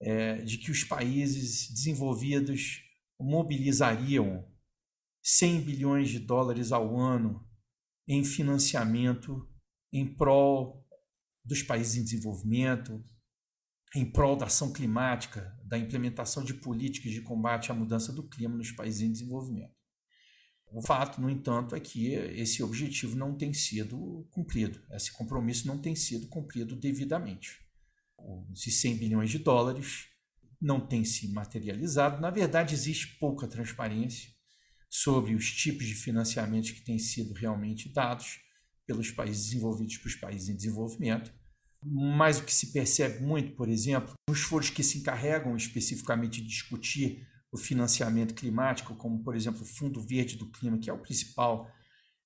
é, 0.00 0.36
de 0.42 0.58
que 0.58 0.70
os 0.70 0.84
países 0.84 1.70
desenvolvidos 1.70 2.82
mobilizariam 3.20 4.46
100 5.22 5.60
bilhões 5.62 6.08
de 6.08 6.18
dólares 6.18 6.72
ao 6.72 6.98
ano 6.98 7.46
em 8.06 8.24
financiamento 8.24 9.46
em 9.92 10.06
prol 10.06 10.86
dos 11.44 11.62
países 11.62 11.96
em 11.96 12.04
desenvolvimento, 12.04 13.02
em 13.94 14.04
prol 14.04 14.36
da 14.36 14.46
ação 14.46 14.72
climática, 14.72 15.56
da 15.64 15.78
implementação 15.78 16.44
de 16.44 16.54
políticas 16.54 17.12
de 17.12 17.22
combate 17.22 17.72
à 17.72 17.74
mudança 17.74 18.12
do 18.12 18.28
clima 18.28 18.56
nos 18.56 18.70
países 18.70 19.00
em 19.00 19.10
desenvolvimento. 19.10 19.74
O 20.70 20.82
fato, 20.82 21.20
no 21.20 21.30
entanto, 21.30 21.74
é 21.74 21.80
que 21.80 22.12
esse 22.12 22.62
objetivo 22.62 23.16
não 23.16 23.34
tem 23.34 23.54
sido 23.54 24.28
cumprido, 24.30 24.82
esse 24.92 25.10
compromisso 25.10 25.66
não 25.66 25.78
tem 25.78 25.96
sido 25.96 26.28
cumprido 26.28 26.76
devidamente. 26.76 27.66
Esses 28.52 28.80
100 28.80 28.96
bilhões 28.96 29.30
de 29.30 29.38
dólares 29.38 30.06
não 30.60 30.80
têm 30.80 31.04
se 31.04 31.28
materializado. 31.28 32.20
Na 32.20 32.30
verdade, 32.30 32.74
existe 32.74 33.18
pouca 33.18 33.46
transparência 33.46 34.30
sobre 34.90 35.34
os 35.34 35.52
tipos 35.52 35.86
de 35.86 35.94
financiamentos 35.94 36.70
que 36.70 36.80
têm 36.80 36.98
sido 36.98 37.32
realmente 37.34 37.92
dados 37.92 38.40
pelos 38.86 39.10
países 39.10 39.46
desenvolvidos 39.46 39.98
para 39.98 40.08
os 40.08 40.16
países 40.16 40.48
em 40.48 40.56
desenvolvimento. 40.56 41.32
Mas 41.82 42.38
o 42.38 42.44
que 42.44 42.52
se 42.52 42.72
percebe 42.72 43.22
muito, 43.22 43.54
por 43.54 43.68
exemplo, 43.68 44.14
os 44.28 44.40
foros 44.40 44.70
que 44.70 44.82
se 44.82 44.98
encarregam 44.98 45.56
especificamente 45.56 46.40
de 46.40 46.48
discutir 46.48 47.26
o 47.52 47.56
financiamento 47.56 48.34
climático, 48.34 48.96
como, 48.96 49.22
por 49.22 49.36
exemplo, 49.36 49.62
o 49.62 49.66
Fundo 49.66 50.00
Verde 50.00 50.36
do 50.36 50.50
Clima, 50.50 50.78
que 50.78 50.90
é 50.90 50.92
o 50.92 51.00
principal 51.00 51.70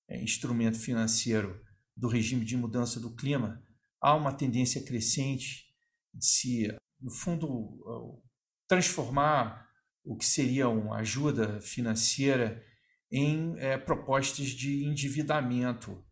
é, 0.08 0.22
instrumento 0.22 0.78
financeiro 0.78 1.60
do 1.96 2.08
regime 2.08 2.44
de 2.44 2.56
mudança 2.56 2.98
do 2.98 3.14
clima, 3.14 3.62
há 4.00 4.14
uma 4.14 4.32
tendência 4.32 4.82
crescente 4.82 5.71
se, 6.20 6.68
no 7.00 7.10
fundo, 7.10 8.22
transformar 8.68 9.68
o 10.04 10.16
que 10.16 10.24
seria 10.24 10.68
uma 10.68 10.98
ajuda 10.98 11.60
financeira 11.60 12.64
em 13.10 13.54
é, 13.58 13.76
propostas 13.76 14.48
de 14.48 14.84
endividamento 14.84 16.04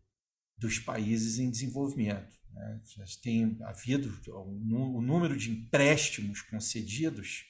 dos 0.57 0.79
países 0.79 1.39
em 1.39 1.49
desenvolvimento. 1.49 2.37
Né? 2.53 2.81
Já 2.85 3.05
tem 3.21 3.57
havido 3.63 4.15
o 4.27 5.01
número 5.01 5.35
de 5.35 5.51
empréstimos 5.51 6.41
concedidos 6.41 7.45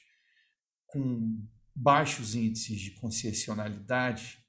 com 0.86 1.46
baixos 1.74 2.34
índices 2.34 2.80
de 2.80 2.90
concessionalidade 2.92 4.42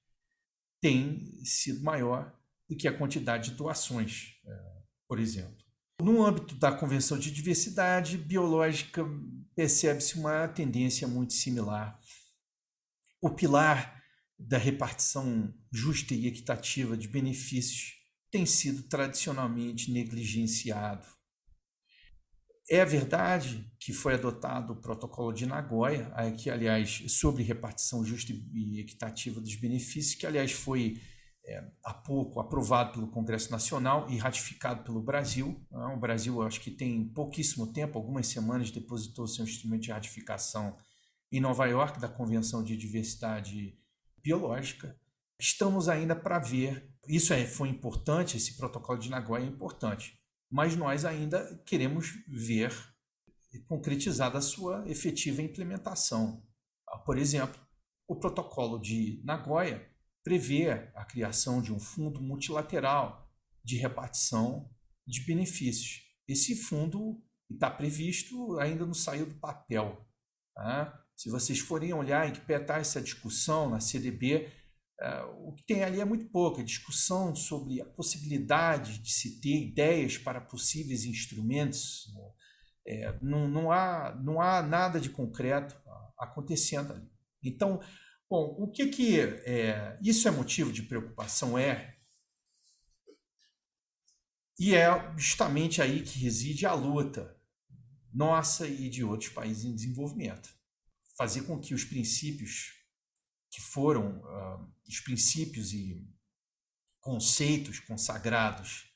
tem 0.81 1.25
sido 1.45 1.81
maior 1.81 2.37
do 2.67 2.75
que 2.75 2.89
a 2.89 2.97
quantidade 2.97 3.51
de 3.51 3.55
doações, 3.55 4.35
é, 4.45 4.81
por 5.07 5.17
exemplo. 5.17 5.62
No 6.01 6.25
âmbito 6.25 6.56
da 6.56 6.71
Convenção 6.71 7.17
de 7.17 7.32
Diversidade 7.32 8.17
Biológica, 8.17 9.06
percebe-se 9.56 10.15
uma 10.15 10.47
tendência 10.47 11.08
muito 11.08 11.34
similar. 11.34 11.99
O 13.21 13.29
pilar 13.29 14.01
da 14.38 14.58
repartição 14.58 15.53
justa 15.71 16.13
e 16.13 16.27
equitativa 16.27 16.97
de 16.97 17.08
benefícios 17.08 17.93
tem 18.32 18.45
sido 18.45 18.84
tradicionalmente 18.84 19.91
negligenciado. 19.91 21.08
É 22.69 22.84
verdade 22.84 23.71
que 23.79 23.93
foi 23.93 24.15
adotado 24.15 24.73
o 24.73 24.82
protocolo 24.82 25.32
de 25.32 25.45
Nagoya, 25.45 26.12
que 26.38 26.49
aliás 26.49 27.03
sobre 27.10 27.43
repartição 27.43 28.03
justa 28.03 28.34
e 28.34 28.79
equitativa 28.79 29.39
dos 29.39 29.56
benefícios, 29.56 30.15
que 30.15 30.25
aliás 30.25 30.51
foi 30.51 30.99
é, 31.45 31.63
há 31.84 31.93
pouco 31.93 32.39
aprovado 32.39 32.93
pelo 32.93 33.08
Congresso 33.08 33.51
Nacional 33.51 34.10
e 34.10 34.17
ratificado 34.17 34.84
pelo 34.84 35.01
Brasil. 35.01 35.65
Né? 35.69 35.86
O 35.88 35.99
Brasil, 35.99 36.41
acho 36.41 36.62
que 36.62 36.71
tem 36.71 37.08
pouquíssimo 37.10 37.71
tempo, 37.73 37.97
algumas 37.97 38.27
semanas, 38.27 38.71
depositou 38.71 39.27
seu 39.27 39.43
instrumento 39.43 39.84
de 39.84 39.91
ratificação 39.91 40.77
em 41.32 41.39
Nova 41.39 41.65
York 41.65 41.99
da 41.99 42.08
Convenção 42.08 42.63
de 42.63 42.77
Diversidade 42.77 43.77
Biológica. 44.23 44.97
Estamos 45.39 45.89
ainda 45.89 46.15
para 46.15 46.39
ver 46.39 46.93
isso 47.08 47.34
é, 47.34 47.45
foi 47.45 47.67
importante, 47.67 48.38
esse 48.38 48.56
protocolo 48.56 48.97
de 48.97 49.10
Nagoya 49.10 49.43
é 49.43 49.47
importante, 49.47 50.17
mas 50.49 50.75
nós 50.75 51.03
ainda 51.03 51.62
queremos 51.65 52.13
ver 52.27 52.73
concretizada 53.67 54.38
a 54.38 54.41
sua 54.41 54.88
efetiva 54.88 55.41
implementação. 55.41 56.41
Ah, 56.88 56.97
por 56.97 57.17
exemplo, 57.17 57.60
o 58.08 58.15
protocolo 58.15 58.79
de 58.79 59.21
Nagoya 59.23 59.86
prevê 60.23 60.69
a 60.95 61.03
criação 61.05 61.62
de 61.62 61.73
um 61.73 61.79
fundo 61.79 62.21
multilateral 62.21 63.29
de 63.63 63.77
repartição 63.77 64.69
de 65.05 65.21
benefícios. 65.25 66.01
Esse 66.27 66.55
fundo 66.55 67.21
está 67.49 67.69
previsto, 67.69 68.57
ainda 68.59 68.86
não 68.86 68.93
saiu 68.93 69.25
do 69.25 69.36
papel. 69.36 70.05
Tá? 70.55 71.03
Se 71.15 71.29
vocês 71.29 71.59
forem 71.59 71.93
olhar 71.93 72.27
em 72.27 72.33
que 72.33 72.41
pé 72.41 72.62
está 72.62 72.77
essa 72.77 73.01
discussão 73.01 73.69
na 73.69 73.79
CDB, 73.79 74.49
é, 74.99 75.21
o 75.23 75.53
que 75.53 75.65
tem 75.65 75.83
ali 75.83 75.99
é 75.99 76.05
muito 76.05 76.25
pouco, 76.29 76.62
é 76.62 76.63
discussão 76.63 77.36
sobre 77.36 77.81
a 77.81 77.86
possibilidade 77.86 78.99
de 78.99 79.12
se 79.12 79.41
ter 79.41 79.67
ideias 79.67 80.17
para 80.17 80.39
possíveis 80.39 81.03
instrumentos. 81.03 82.05
É, 82.88 83.17
não, 83.21 83.47
não, 83.47 83.71
há, 83.71 84.15
não 84.23 84.41
há 84.41 84.62
nada 84.62 84.99
de 84.99 85.09
concreto 85.09 85.75
acontecendo 86.17 86.93
ali. 86.93 87.12
Então, 87.43 87.81
bom, 88.33 88.55
o 88.57 88.67
que 88.67 88.87
que 88.87 89.19
é, 89.19 89.95
isso 90.01 90.27
é 90.27 90.31
motivo 90.31 90.73
de 90.73 90.81
preocupação 90.81 91.55
é 91.55 91.99
e 94.57 94.73
é 94.73 94.87
justamente 95.15 95.83
aí 95.83 96.01
que 96.01 96.17
reside 96.17 96.65
a 96.65 96.73
luta 96.73 97.39
nossa 98.11 98.67
e 98.67 98.89
de 98.89 99.03
outros 99.03 99.29
países 99.29 99.65
em 99.65 99.75
desenvolvimento, 99.75 100.49
fazer 101.15 101.43
com 101.43 101.59
que 101.59 101.75
os 101.75 101.83
princípios 101.83 102.73
que 103.51 103.61
foram 103.61 104.17
uh, 104.21 104.73
os 104.87 104.99
princípios 104.99 105.71
e 105.71 106.03
conceitos 107.01 107.79
consagrados 107.81 108.91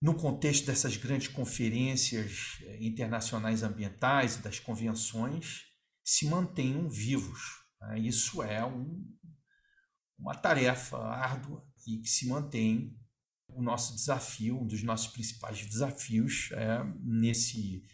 no 0.00 0.16
contexto 0.16 0.66
dessas 0.66 0.96
grandes 0.96 1.28
conferências 1.28 2.58
eh, 2.62 2.78
internacionais 2.80 3.62
ambientais 3.62 4.34
e 4.34 4.38
das 4.40 4.58
convenções 4.58 5.66
se 6.02 6.26
mantenham 6.26 6.90
vivos. 6.90 7.61
Né? 7.82 7.98
Isso 8.00 8.42
é 8.42 8.64
um, 8.64 9.04
uma 10.18 10.34
tarefa 10.34 10.98
árdua 10.98 11.64
e 11.86 11.98
que 11.98 12.08
se 12.08 12.26
mantém 12.28 12.96
o 13.48 13.62
nosso 13.62 13.94
desafio, 13.94 14.60
um 14.60 14.66
dos 14.66 14.82
nossos 14.82 15.08
principais 15.08 15.64
desafios 15.66 16.50
é, 16.52 16.82
nesse, 17.00 17.84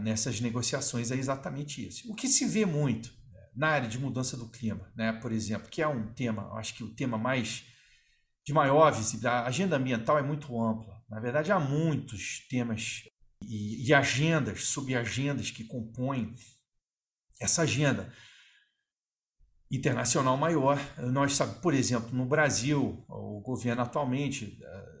nessas 0.00 0.40
negociações 0.40 1.10
é 1.10 1.16
exatamente 1.16 1.86
isso. 1.86 2.10
O 2.10 2.14
que 2.14 2.28
se 2.28 2.46
vê 2.46 2.64
muito 2.64 3.12
na 3.54 3.68
área 3.68 3.88
de 3.88 3.98
mudança 3.98 4.36
do 4.36 4.48
clima, 4.48 4.92
né, 4.94 5.12
por 5.12 5.32
exemplo, 5.32 5.68
que 5.68 5.82
é 5.82 5.88
um 5.88 6.12
tema, 6.12 6.52
acho 6.54 6.74
que 6.74 6.84
o 6.84 6.94
tema 6.94 7.18
mais 7.18 7.64
de 8.46 8.52
maior 8.52 8.90
visibilidade. 8.92 9.44
A 9.44 9.48
agenda 9.48 9.76
ambiental 9.76 10.18
é 10.18 10.22
muito 10.22 10.58
ampla. 10.58 11.02
Na 11.10 11.20
verdade, 11.20 11.52
há 11.52 11.60
muitos 11.60 12.46
temas 12.48 13.02
e, 13.42 13.86
e 13.86 13.92
agendas, 13.92 14.64
subagendas 14.64 15.50
que 15.50 15.64
compõem 15.64 16.34
essa 17.40 17.62
agenda 17.62 18.12
internacional 19.70 20.36
maior. 20.36 20.78
Nós 20.98 21.36
sabemos, 21.36 21.60
por 21.60 21.74
exemplo, 21.74 22.10
no 22.12 22.24
Brasil, 22.24 23.04
o 23.08 23.40
governo 23.40 23.82
atualmente 23.82 24.58
eh, 24.62 24.98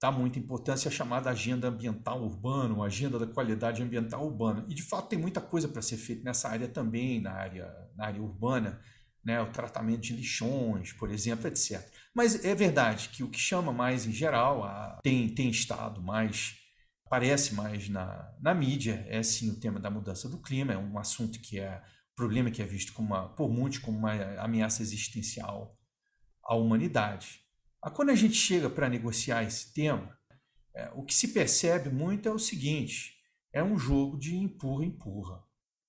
dá 0.00 0.12
muita 0.12 0.38
importância 0.38 0.88
à 0.88 0.92
chamada 0.92 1.30
agenda 1.30 1.68
ambiental 1.68 2.22
urbana, 2.22 2.84
agenda 2.84 3.18
da 3.18 3.26
qualidade 3.26 3.82
ambiental 3.82 4.24
urbana. 4.26 4.64
E 4.68 4.74
de 4.74 4.82
fato 4.82 5.08
tem 5.08 5.18
muita 5.18 5.40
coisa 5.40 5.66
para 5.66 5.82
ser 5.82 5.96
feita 5.96 6.22
nessa 6.24 6.48
área 6.48 6.68
também, 6.68 7.20
na 7.20 7.32
área, 7.32 7.74
na 7.96 8.06
área 8.06 8.22
urbana, 8.22 8.80
né? 9.24 9.40
o 9.40 9.50
tratamento 9.50 10.02
de 10.02 10.14
lixões, 10.14 10.92
por 10.92 11.10
exemplo, 11.10 11.48
etc. 11.48 11.80
Mas 12.14 12.44
é 12.44 12.54
verdade 12.54 13.08
que 13.08 13.24
o 13.24 13.30
que 13.30 13.38
chama 13.38 13.72
mais 13.72 14.06
em 14.06 14.12
geral, 14.12 14.62
a, 14.62 15.00
tem, 15.02 15.28
tem 15.28 15.48
estado 15.48 16.02
mais, 16.02 16.56
aparece 17.06 17.54
mais 17.54 17.88
na, 17.88 18.30
na 18.40 18.54
mídia, 18.54 19.04
é 19.08 19.22
sim 19.22 19.50
o 19.50 19.58
tema 19.58 19.80
da 19.80 19.90
mudança 19.90 20.28
do 20.28 20.38
clima, 20.38 20.72
é 20.72 20.78
um 20.78 20.98
assunto 20.98 21.40
que 21.40 21.58
é 21.58 21.82
problema 22.14 22.50
que 22.50 22.62
é 22.62 22.64
visto 22.64 22.96
uma, 22.98 23.28
por 23.30 23.50
muitos 23.50 23.78
como 23.78 23.98
uma 23.98 24.14
ameaça 24.40 24.82
existencial 24.82 25.78
à 26.42 26.54
humanidade. 26.54 27.40
Quando 27.94 28.10
a 28.10 28.14
gente 28.14 28.34
chega 28.34 28.70
para 28.70 28.88
negociar 28.88 29.42
esse 29.42 29.72
tema, 29.72 30.16
é, 30.74 30.90
o 30.94 31.04
que 31.04 31.14
se 31.14 31.28
percebe 31.28 31.90
muito 31.90 32.28
é 32.28 32.32
o 32.32 32.38
seguinte: 32.38 33.14
é 33.52 33.62
um 33.62 33.78
jogo 33.78 34.18
de 34.18 34.34
empurra-empurra. 34.36 35.42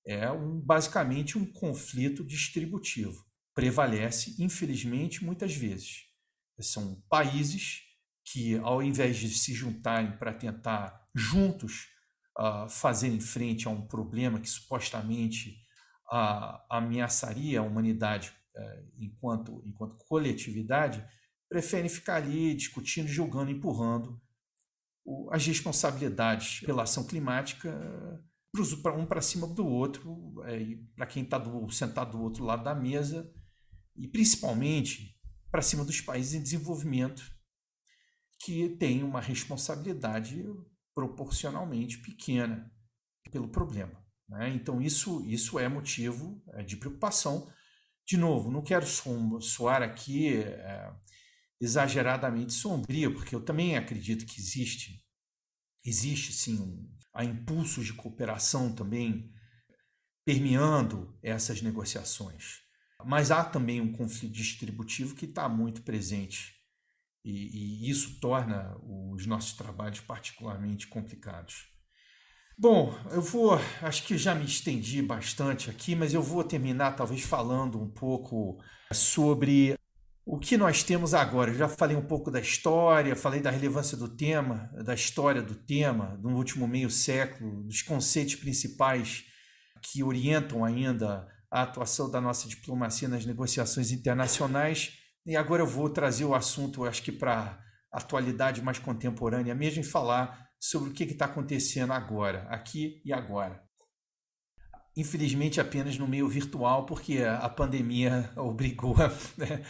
É 0.05 0.29
um, 0.31 0.59
basicamente 0.59 1.37
um 1.37 1.45
conflito 1.45 2.23
distributivo. 2.23 3.25
Prevalece, 3.55 4.35
infelizmente, 4.37 5.23
muitas 5.23 5.55
vezes. 5.55 6.03
São 6.59 7.01
países 7.09 7.81
que, 8.23 8.55
ao 8.57 8.83
invés 8.83 9.17
de 9.17 9.29
se 9.29 9.53
juntarem 9.53 10.15
para 10.17 10.33
tentar 10.33 11.07
juntos 11.15 11.87
uh, 12.37 12.69
fazerem 12.69 13.19
frente 13.19 13.67
a 13.67 13.71
um 13.71 13.87
problema 13.87 14.39
que 14.39 14.49
supostamente 14.49 15.64
uh, 16.11 16.59
ameaçaria 16.69 17.59
a 17.59 17.63
humanidade 17.63 18.33
uh, 18.55 18.91
enquanto, 18.97 19.61
enquanto 19.65 19.97
coletividade, 20.07 21.05
preferem 21.49 21.89
ficar 21.89 22.15
ali 22.15 22.53
discutindo, 22.53 23.07
julgando, 23.07 23.51
empurrando 23.51 24.21
as 25.31 25.45
responsabilidades 25.45 26.61
pela 26.61 26.83
ação 26.83 27.05
climática 27.05 27.69
um 28.97 29.05
para 29.05 29.21
cima 29.21 29.45
do 29.47 29.67
outro, 29.67 30.33
é, 30.45 30.77
para 30.95 31.05
quem 31.05 31.23
está 31.23 31.41
sentado 31.69 32.11
do 32.11 32.23
outro 32.23 32.45
lado 32.45 32.63
da 32.63 32.73
mesa, 32.73 33.29
e 33.97 34.07
principalmente 34.07 35.13
para 35.51 35.61
cima 35.61 35.83
dos 35.83 35.99
países 35.99 36.33
em 36.33 36.41
desenvolvimento, 36.41 37.23
que 38.39 38.69
têm 38.77 39.03
uma 39.03 39.19
responsabilidade 39.19 40.45
proporcionalmente 40.93 41.97
pequena 41.97 42.71
pelo 43.31 43.49
problema. 43.49 44.04
Né? 44.27 44.49
Então, 44.49 44.81
isso, 44.81 45.23
isso 45.25 45.59
é 45.59 45.67
motivo 45.67 46.41
é, 46.53 46.63
de 46.63 46.77
preocupação. 46.77 47.51
De 48.05 48.17
novo, 48.17 48.51
não 48.51 48.61
quero 48.61 48.85
soar 49.41 49.81
aqui 49.81 50.37
é, 50.37 50.93
exageradamente 51.59 52.53
sombrio, 52.53 53.13
porque 53.13 53.35
eu 53.35 53.41
também 53.41 53.77
acredito 53.77 54.25
que 54.25 54.39
existe, 54.39 55.03
existe 55.83 56.31
sim 56.33 56.59
um, 56.59 56.95
há 57.13 57.23
impulsos 57.23 57.85
de 57.85 57.93
cooperação 57.93 58.73
também 58.73 59.33
permeando 60.25 61.17
essas 61.21 61.61
negociações. 61.61 62.63
Mas 63.03 63.29
há 63.31 63.43
também 63.43 63.81
um 63.81 63.91
conflito 63.91 64.33
distributivo 64.33 65.15
que 65.15 65.25
está 65.25 65.47
muito 65.47 65.81
presente 65.83 66.55
e, 67.23 67.85
e, 67.87 67.89
isso 67.89 68.19
torna 68.19 68.77
os 68.83 69.25
nossos 69.25 69.53
trabalhos 69.53 69.99
particularmente 69.99 70.87
complicados. 70.87 71.67
Bom, 72.57 72.97
eu 73.11 73.21
vou, 73.21 73.59
acho 73.81 74.03
que 74.03 74.17
já 74.17 74.33
me 74.33 74.45
estendi 74.45 75.01
bastante 75.01 75.69
aqui, 75.69 75.93
mas 75.93 76.13
eu 76.13 76.21
vou 76.21 76.41
terminar 76.41 76.95
talvez 76.95 77.21
falando 77.21 77.77
um 77.77 77.89
pouco 77.89 78.57
sobre 78.93 79.77
o 80.25 80.39
que 80.39 80.55
nós 80.55 80.81
temos 80.81 81.13
agora? 81.13 81.51
Eu 81.51 81.57
já 81.57 81.67
falei 81.67 81.97
um 81.97 82.05
pouco 82.05 82.31
da 82.31 82.39
história, 82.39 83.13
falei 83.13 83.41
da 83.41 83.51
relevância 83.51 83.97
do 83.97 84.07
tema, 84.07 84.71
da 84.85 84.93
história 84.93 85.41
do 85.41 85.53
tema, 85.53 86.17
no 86.23 86.33
último 86.37 86.65
meio 86.65 86.89
século, 86.89 87.61
dos 87.63 87.81
conceitos 87.81 88.35
principais 88.35 89.25
que 89.81 90.01
orientam 90.01 90.63
ainda 90.63 91.27
a 91.51 91.63
atuação 91.63 92.09
da 92.09 92.21
nossa 92.21 92.47
diplomacia 92.47 93.09
nas 93.09 93.25
negociações 93.25 93.91
internacionais. 93.91 94.93
E 95.25 95.35
agora 95.35 95.61
eu 95.61 95.67
vou 95.67 95.89
trazer 95.89 96.23
o 96.23 96.33
assunto, 96.33 96.85
acho 96.85 97.03
que 97.03 97.11
para 97.11 97.59
a 97.91 97.97
atualidade 97.97 98.61
mais 98.61 98.79
contemporânea 98.79 99.53
mesmo, 99.53 99.81
e 99.81 99.85
falar 99.85 100.44
sobre 100.59 100.89
o 100.89 100.93
que 100.93 101.03
está 101.03 101.25
acontecendo 101.25 101.93
agora, 101.93 102.47
aqui 102.49 103.01
e 103.05 103.13
agora. 103.13 103.63
Infelizmente, 104.97 105.59
apenas 105.59 105.97
no 105.97 106.07
meio 106.07 106.27
virtual, 106.27 106.85
porque 106.85 107.19
a 107.23 107.49
pandemia 107.49 108.31
obrigou. 108.37 108.95
Né, 109.37 109.63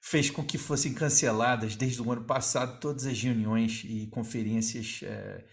fez 0.00 0.30
com 0.30 0.44
que 0.44 0.58
fossem 0.58 0.94
canceladas 0.94 1.74
desde 1.74 2.00
o 2.00 2.12
ano 2.12 2.24
passado 2.24 2.78
todas 2.80 3.04
as 3.04 3.20
reuniões 3.20 3.82
e 3.84 4.06
conferências 4.06 5.00
é, 5.02 5.44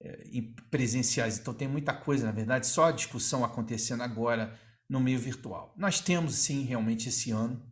é, 0.00 0.24
presenciais. 0.70 1.38
Então 1.38 1.52
tem 1.52 1.66
muita 1.66 1.92
coisa, 1.92 2.26
na 2.26 2.32
verdade, 2.32 2.66
só 2.66 2.86
a 2.86 2.92
discussão 2.92 3.44
acontecendo 3.44 4.02
agora 4.02 4.58
no 4.88 5.00
meio 5.00 5.18
virtual. 5.18 5.74
Nós 5.76 6.00
temos, 6.00 6.34
sim, 6.34 6.64
realmente 6.64 7.08
esse 7.08 7.30
ano 7.30 7.68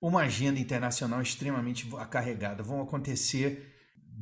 uma 0.00 0.22
agenda 0.22 0.58
internacional 0.58 1.20
extremamente 1.20 1.88
acarregada. 1.96 2.62
Vão 2.62 2.80
acontecer 2.80 3.70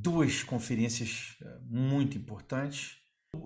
duas 0.01 0.42
conferências 0.42 1.36
é, 1.42 1.59
muito 1.62 2.16
importantes. 2.16 2.96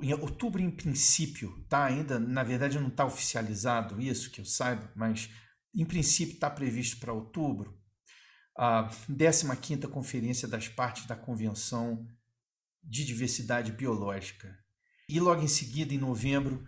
Em 0.00 0.12
outubro, 0.14 0.62
em 0.62 0.70
princípio, 0.70 1.64
tá 1.68 1.84
ainda, 1.84 2.18
na 2.18 2.42
verdade, 2.42 2.78
não 2.78 2.88
está 2.88 3.04
oficializado 3.04 4.00
isso, 4.00 4.30
que 4.30 4.40
eu 4.40 4.44
saiba, 4.44 4.90
mas 4.94 5.30
em 5.74 5.84
princípio 5.84 6.34
está 6.34 6.48
previsto 6.50 6.98
para 6.98 7.12
outubro, 7.12 7.80
a 8.56 8.88
15ª 9.08 9.88
Conferência 9.88 10.46
das 10.46 10.68
Partes 10.68 11.06
da 11.06 11.16
Convenção 11.16 12.06
de 12.82 13.04
Diversidade 13.04 13.72
Biológica. 13.72 14.56
E 15.08 15.18
logo 15.18 15.42
em 15.42 15.48
seguida, 15.48 15.94
em 15.94 15.98
novembro, 15.98 16.64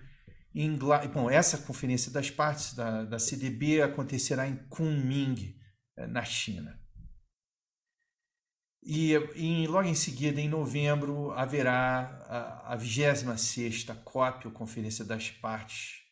em, 0.55 0.77
bom, 1.13 1.31
essa 1.31 1.59
Conferência 1.59 2.11
das 2.11 2.31
Partes 2.31 2.75
da, 2.75 3.05
da 3.05 3.19
CDB 3.19 3.83
acontecerá 3.83 4.49
em 4.49 4.57
Kunming, 4.69 5.57
eh, 5.97 6.07
na 6.07 6.25
China. 6.25 6.84
E, 8.87 9.67
logo 9.67 9.89
em 9.89 9.95
seguida, 9.95 10.39
em 10.39 10.49
novembro, 10.49 11.31
haverá 11.33 12.23
a, 12.29 12.75
a 12.75 12.79
26ª 12.79 13.95
COP, 14.05 14.47
ou 14.47 14.53
Conferência 14.53 15.03
das 15.03 15.31
Partes 15.31 16.03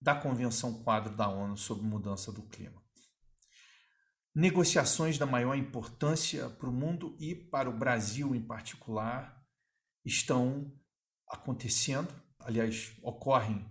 da 0.00 0.14
Convenção 0.14 0.82
Quadro 0.84 1.16
da 1.16 1.28
ONU 1.28 1.56
sobre 1.56 1.84
Mudança 1.84 2.30
do 2.30 2.42
Clima. 2.42 2.80
Negociações 4.34 5.18
da 5.18 5.26
maior 5.26 5.56
importância 5.56 6.48
para 6.48 6.68
o 6.68 6.72
mundo 6.72 7.16
e 7.18 7.34
para 7.34 7.68
o 7.68 7.76
Brasil 7.76 8.34
em 8.34 8.40
particular 8.40 9.44
estão 10.04 10.72
acontecendo, 11.28 12.14
aliás, 12.38 12.92
ocorrem 13.02 13.68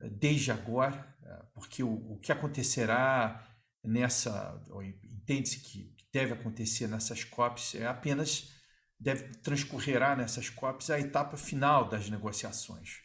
eh, 0.00 0.10
desde 0.10 0.50
agora, 0.52 1.16
eh, 1.22 1.44
porque 1.54 1.82
o, 1.82 2.12
o 2.12 2.18
que 2.18 2.30
acontecerá 2.30 3.46
nessa, 3.82 4.62
entende-se 5.04 5.60
que 5.60 5.93
deve 6.14 6.32
acontecer 6.32 6.86
nessas 6.86 7.24
COPs 7.24 7.74
é 7.74 7.88
apenas, 7.88 8.52
deve 9.00 9.24
transcorrerá 9.38 10.14
nessas 10.14 10.48
COPs 10.48 10.88
a 10.90 11.00
etapa 11.00 11.36
final 11.36 11.88
das 11.88 12.08
negociações. 12.08 13.00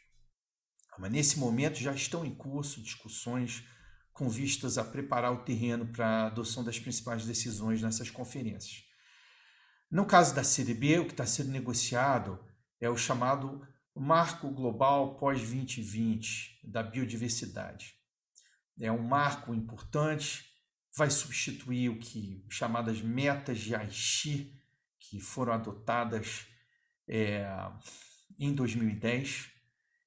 Mas 1.00 1.12
nesse 1.12 1.40
momento 1.40 1.80
já 1.80 1.92
estão 1.92 2.24
em 2.24 2.36
curso 2.36 2.84
discussões 2.84 3.64
com 4.14 4.30
vistas 4.30 4.78
a 4.78 4.84
preparar 4.84 5.34
o 5.34 5.44
terreno 5.44 5.88
para 5.88 6.06
a 6.06 6.26
adoção 6.28 6.64
das 6.64 6.78
principais 6.78 7.26
decisões 7.26 7.82
nessas 7.82 8.12
conferências. 8.12 8.84
No 9.90 10.06
caso 10.06 10.36
da 10.36 10.44
CDB, 10.44 11.00
o 11.00 11.06
que 11.06 11.14
está 11.14 11.26
sendo 11.26 11.50
negociado 11.50 12.40
é 12.80 12.90
o 12.90 12.98
chamado 12.98 13.66
Marco 13.96 14.52
Global 14.52 15.18
Pós-2020 15.18 16.60
da 16.64 16.84
Biodiversidade. 16.84 17.96
É 18.80 18.92
um 18.92 19.02
marco 19.02 19.54
importante, 19.56 20.49
vai 21.00 21.10
substituir 21.10 21.90
o 21.90 21.98
que 21.98 22.46
chamadas 22.50 23.02
metas 23.02 23.60
de 23.60 23.74
Aichi, 23.74 24.54
que 25.00 25.20
foram 25.20 25.54
adotadas 25.54 26.46
é, 27.08 27.46
em 28.38 28.54
2010 28.54 29.60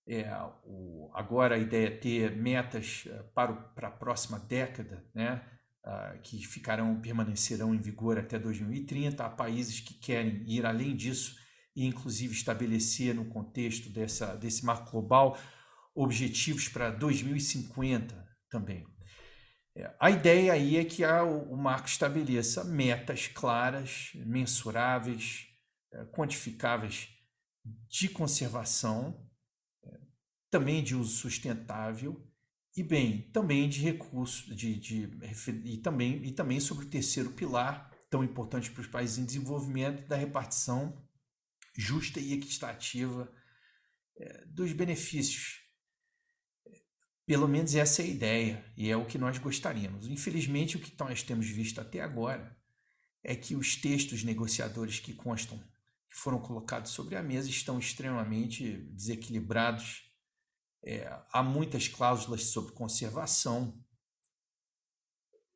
é, 0.06 0.28
o, 0.64 1.10
agora 1.14 1.54
a 1.54 1.58
ideia 1.58 1.86
é 1.86 1.90
ter 1.90 2.36
metas 2.36 3.04
eh, 3.06 3.22
para, 3.34 3.52
o, 3.52 3.74
para 3.74 3.88
a 3.88 3.90
próxima 3.90 4.38
década, 4.38 5.04
né, 5.14 5.40
uh, 5.86 6.20
que 6.22 6.44
ficarão, 6.44 7.00
permanecerão 7.00 7.74
em 7.74 7.78
vigor 7.78 8.18
até 8.18 8.38
2030. 8.38 9.24
Há 9.24 9.30
países 9.30 9.80
que 9.80 9.94
querem 9.94 10.44
ir 10.46 10.66
além 10.66 10.96
disso 10.96 11.36
e, 11.76 11.86
inclusive, 11.86 12.34
estabelecer 12.34 13.14
no 13.14 13.26
contexto 13.26 13.88
dessa, 13.90 14.34
desse 14.34 14.64
marco 14.64 14.90
global 14.90 15.38
objetivos 15.94 16.68
para 16.68 16.90
2050 16.90 18.26
também. 18.50 18.84
É, 19.74 19.94
a 19.98 20.10
ideia 20.10 20.52
aí 20.52 20.76
é 20.76 20.84
que 20.84 21.04
o 21.04 21.56
marco 21.56 21.88
estabeleça 21.88 22.64
metas 22.64 23.26
claras, 23.26 24.12
mensuráveis, 24.14 25.46
eh, 25.92 26.04
quantificáveis 26.12 27.08
de 27.88 28.08
conservação 28.08 29.28
também 30.52 30.84
de 30.84 30.94
uso 30.94 31.16
sustentável 31.16 32.22
e 32.76 32.82
bem, 32.82 33.22
também 33.32 33.66
de 33.70 33.80
recursos 33.80 34.54
de, 34.54 34.78
de, 34.78 35.10
e, 35.64 35.78
também, 35.78 36.22
e 36.22 36.30
também 36.30 36.60
sobre 36.60 36.84
o 36.84 36.90
terceiro 36.90 37.30
pilar, 37.30 37.90
tão 38.10 38.22
importante 38.22 38.70
para 38.70 38.82
os 38.82 38.86
países 38.86 39.16
em 39.16 39.24
desenvolvimento, 39.24 40.06
da 40.06 40.14
repartição 40.14 41.02
justa 41.74 42.20
e 42.20 42.34
equitativa 42.34 43.32
é, 44.18 44.44
dos 44.44 44.72
benefícios. 44.74 45.61
Pelo 47.26 47.46
menos 47.46 47.74
essa 47.74 48.02
é 48.02 48.04
a 48.04 48.08
ideia 48.08 48.72
e 48.76 48.90
é 48.90 48.96
o 48.96 49.06
que 49.06 49.18
nós 49.18 49.38
gostaríamos. 49.38 50.08
Infelizmente, 50.08 50.76
o 50.76 50.80
que 50.80 50.92
nós 50.98 51.22
temos 51.22 51.48
visto 51.48 51.80
até 51.80 52.00
agora 52.00 52.56
é 53.22 53.36
que 53.36 53.54
os 53.54 53.76
textos 53.76 54.24
negociadores 54.24 54.98
que 54.98 55.14
constam, 55.14 55.58
que 56.08 56.16
foram 56.16 56.40
colocados 56.40 56.90
sobre 56.90 57.14
a 57.14 57.22
mesa, 57.22 57.48
estão 57.48 57.78
extremamente 57.78 58.78
desequilibrados 58.92 60.12
é, 60.84 61.08
há 61.32 61.42
muitas 61.42 61.86
cláusulas 61.86 62.46
sobre 62.46 62.72
conservação, 62.72 63.80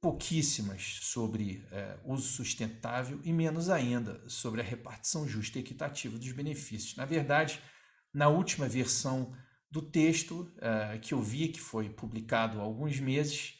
pouquíssimas 0.00 1.00
sobre 1.02 1.66
é, 1.72 1.98
uso 2.04 2.28
sustentável 2.28 3.20
e 3.24 3.32
menos 3.32 3.68
ainda 3.68 4.22
sobre 4.28 4.60
a 4.60 4.64
repartição 4.64 5.26
justa 5.26 5.58
e 5.58 5.62
equitativa 5.62 6.16
dos 6.16 6.30
benefícios. 6.30 6.94
Na 6.94 7.04
verdade, 7.04 7.60
na 8.14 8.28
última 8.28 8.68
versão 8.68 9.36
do 9.70 9.82
texto 9.82 10.52
é, 10.60 10.98
que 10.98 11.12
eu 11.12 11.20
vi, 11.20 11.48
que 11.48 11.60
foi 11.60 11.88
publicado 11.88 12.60
há 12.60 12.62
alguns 12.62 12.98
meses, 13.00 13.54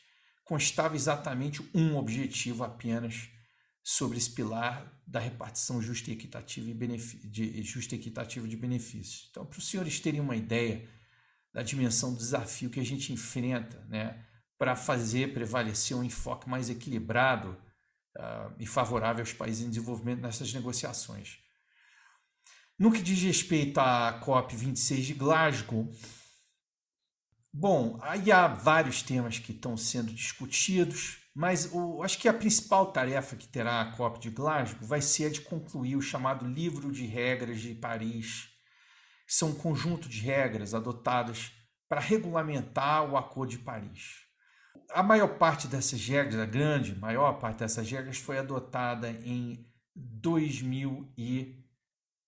constava 0.44 0.94
exatamente 0.94 1.68
um 1.74 1.96
objetivo 1.96 2.64
apenas 2.64 3.28
sobre 3.82 4.18
esse 4.18 4.30
pilar 4.30 4.92
da 5.07 5.20
repartição 5.20 5.80
justa 5.80 6.11
e 6.11 6.14
equitativa, 6.14 6.68
e 6.68 6.74
de, 7.28 7.62
justa 7.62 7.94
e 7.94 7.98
equitativa 7.98 8.48
de 8.48 8.57
benefícios. 8.57 9.28
Então, 9.30 9.46
para 9.46 9.59
os 9.59 9.68
senhores 9.68 10.00
terem 10.00 10.20
uma 10.20 10.34
ideia 10.34 10.88
da 11.52 11.62
dimensão 11.62 12.12
do 12.12 12.18
desafio 12.18 12.70
que 12.70 12.80
a 12.80 12.84
gente 12.84 13.12
enfrenta, 13.12 13.84
né, 13.88 14.24
para 14.59 14.74
fazer 14.74 15.32
prevalecer 15.32 15.96
um 15.96 16.02
enfoque 16.02 16.48
mais 16.48 16.68
equilibrado 16.68 17.57
uh, 18.16 18.52
e 18.59 18.66
favorável 18.66 19.22
aos 19.22 19.32
países 19.32 19.64
em 19.64 19.68
desenvolvimento 19.68 20.20
nessas 20.20 20.52
negociações. 20.52 21.38
No 22.79 22.93
que 22.93 23.01
diz 23.01 23.22
respeito 23.22 23.79
à 23.81 24.20
COP26 24.22 25.01
de 25.01 25.14
Glasgow, 25.14 25.91
bom, 27.51 27.99
aí 28.03 28.31
há 28.31 28.47
vários 28.47 29.03
temas 29.03 29.39
que 29.39 29.53
estão 29.53 29.79
sendo 29.79 30.12
discutidos, 30.12 31.22
mas 31.35 31.70
o, 31.72 32.03
acho 32.03 32.18
que 32.18 32.29
a 32.29 32.35
principal 32.35 32.93
tarefa 32.93 33.35
que 33.35 33.49
terá 33.49 33.81
a 33.81 33.93
COP 33.93 34.20
de 34.20 34.29
Glasgow 34.29 34.87
vai 34.87 35.01
ser 35.01 35.27
a 35.27 35.31
de 35.31 35.41
concluir 35.41 35.97
o 35.97 36.03
chamado 36.03 36.47
Livro 36.47 36.93
de 36.93 37.07
Regras 37.07 37.61
de 37.61 37.74
Paris. 37.74 38.51
São 39.27 39.51
um 39.51 39.55
conjunto 39.55 40.07
de 40.07 40.20
regras 40.20 40.74
adotadas 40.74 41.53
para 41.89 42.01
regulamentar 42.01 43.11
o 43.11 43.16
Acordo 43.16 43.53
de 43.53 43.59
Paris. 43.59 44.27
A 44.91 45.03
maior 45.03 45.39
parte 45.39 45.66
dessas 45.66 46.07
regras, 46.07 46.39
a 46.39 46.47
grande 46.47 46.95
maior 46.95 47.39
parte 47.39 47.61
dessas 47.61 47.91
regras, 47.91 48.18
foi 48.18 48.37
adotada 48.37 49.11
em 49.11 49.66
2000 49.95 51.12
e 51.16 51.66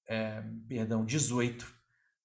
é, 0.08 0.42
perdão, 0.66 1.04
18, 1.04 1.70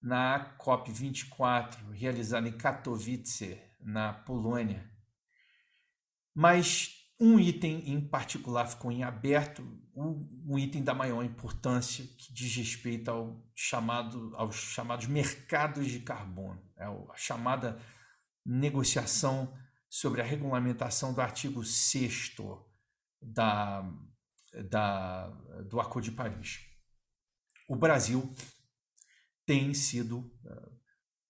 na 0.01 0.57
COP24, 0.57 1.91
realizada 1.91 2.47
em 2.47 2.57
Katowice, 2.57 3.61
na 3.81 4.13
Polônia. 4.13 4.89
Mas 6.33 6.95
um 7.19 7.37
item 7.37 7.89
em 7.89 8.01
particular 8.01 8.65
ficou 8.67 8.91
em 8.91 9.03
aberto, 9.03 9.61
um, 9.95 10.57
item 10.57 10.83
da 10.83 10.93
maior 10.93 11.23
importância 11.23 12.05
que 12.17 12.33
diz 12.33 12.55
respeito 12.55 13.11
ao 13.11 13.45
chamado, 13.53 14.33
aos 14.35 14.55
chamados 14.55 15.05
mercados 15.05 15.87
de 15.87 15.99
carbono, 15.99 16.61
é 16.77 16.85
a 16.85 17.15
chamada 17.15 17.79
negociação 18.45 19.53
sobre 19.89 20.21
a 20.21 20.23
regulamentação 20.23 21.13
do 21.13 21.21
artigo 21.21 21.63
6 21.63 22.35
da, 23.21 23.87
da, 24.69 25.27
do 25.69 25.79
Acordo 25.79 26.05
de 26.05 26.11
Paris 26.11 26.72
o 27.67 27.75
Brasil 27.75 28.33
tem 29.45 29.73
sido 29.73 30.19
uh, 30.19 30.79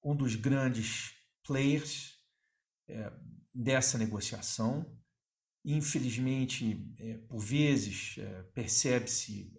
um 0.03 0.15
dos 0.15 0.35
grandes 0.35 1.13
players 1.43 2.13
uh, 2.89 3.11
dessa 3.53 3.97
negociação. 3.97 4.85
Infelizmente, 5.65 6.95
uh, 6.99 7.27
por 7.27 7.39
vezes, 7.39 8.17
percebe-se 8.53 9.53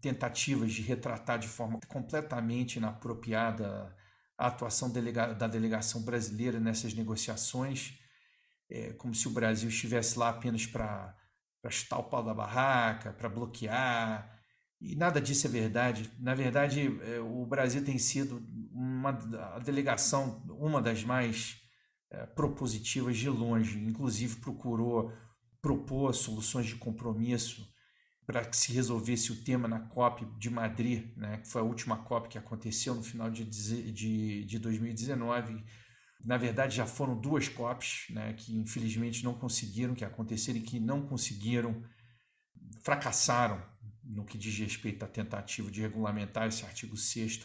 tentativas 0.00 0.72
de 0.72 0.82
retratar 0.82 1.38
de 1.38 1.48
forma 1.48 1.80
completamente 1.88 2.76
inapropriada 2.76 3.94
a 4.36 4.48
atuação 4.48 4.90
da 4.90 5.46
delegação 5.46 6.02
brasileira 6.02 6.58
nessas 6.58 6.92
negociações, 6.92 7.96
como 8.98 9.14
se 9.14 9.28
o 9.28 9.30
Brasil 9.30 9.68
estivesse 9.68 10.18
lá 10.18 10.30
apenas 10.30 10.66
para 10.66 11.16
chutar 11.70 11.98
o 11.98 12.04
pau 12.04 12.22
da 12.22 12.34
barraca, 12.34 13.12
para 13.12 13.28
bloquear, 13.28 14.33
e 14.84 14.94
nada 14.94 15.18
disso 15.18 15.46
é 15.46 15.50
verdade. 15.50 16.10
Na 16.18 16.34
verdade, 16.34 17.00
é, 17.02 17.18
o 17.18 17.46
Brasil 17.46 17.82
tem 17.82 17.98
sido 17.98 18.46
uma 18.70 19.10
a 19.54 19.58
delegação, 19.58 20.44
uma 20.48 20.82
das 20.82 21.02
mais 21.02 21.56
é, 22.10 22.26
propositivas 22.26 23.16
de 23.16 23.30
longe. 23.30 23.78
Inclusive, 23.78 24.36
procurou 24.36 25.10
propor 25.62 26.14
soluções 26.14 26.66
de 26.66 26.74
compromisso 26.74 27.66
para 28.26 28.44
que 28.44 28.56
se 28.56 28.72
resolvesse 28.72 29.32
o 29.32 29.42
tema 29.42 29.66
na 29.66 29.80
COP 29.80 30.26
de 30.38 30.50
Madrid, 30.50 31.14
né, 31.16 31.38
que 31.38 31.48
foi 31.48 31.62
a 31.62 31.64
última 31.64 31.96
COP 31.96 32.28
que 32.28 32.38
aconteceu 32.38 32.94
no 32.94 33.02
final 33.02 33.30
de, 33.30 33.44
de, 33.44 34.44
de 34.44 34.58
2019. 34.58 35.64
Na 36.24 36.36
verdade, 36.36 36.76
já 36.76 36.86
foram 36.86 37.18
duas 37.18 37.48
COPs 37.48 38.06
né, 38.10 38.34
que 38.34 38.56
infelizmente 38.56 39.24
não 39.24 39.34
conseguiram 39.34 39.94
que 39.94 40.04
aconteceram 40.04 40.58
e 40.58 40.62
que 40.62 40.78
não 40.78 41.06
conseguiram, 41.06 41.82
fracassaram 42.82 43.62
no 44.04 44.24
que 44.24 44.38
diz 44.38 44.56
respeito 44.58 45.04
à 45.04 45.08
tentativa 45.08 45.70
de 45.70 45.80
regulamentar 45.80 46.48
esse 46.48 46.64
artigo 46.64 46.96
6 46.96 47.40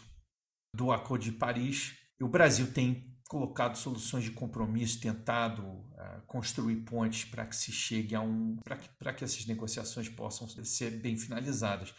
do 0.75 0.91
Acordo 0.91 1.23
de 1.23 1.31
Paris. 1.31 1.95
E 2.19 2.23
o 2.23 2.27
Brasil 2.27 2.71
tem 2.73 3.17
colocado 3.29 3.77
soluções 3.77 4.23
de 4.23 4.31
compromisso, 4.31 4.99
tentado 4.99 5.63
uh, 5.63 6.21
construir 6.25 6.77
pontes 6.77 7.25
para 7.25 7.45
que 7.45 7.55
se 7.55 7.71
chegue 7.71 8.15
a 8.15 8.21
um. 8.21 8.57
para 8.63 8.75
que, 8.75 9.19
que 9.19 9.23
essas 9.23 9.45
negociações 9.45 10.09
possam 10.09 10.47
ser 10.47 10.99
bem 10.99 11.15
finalizadas. 11.15 11.93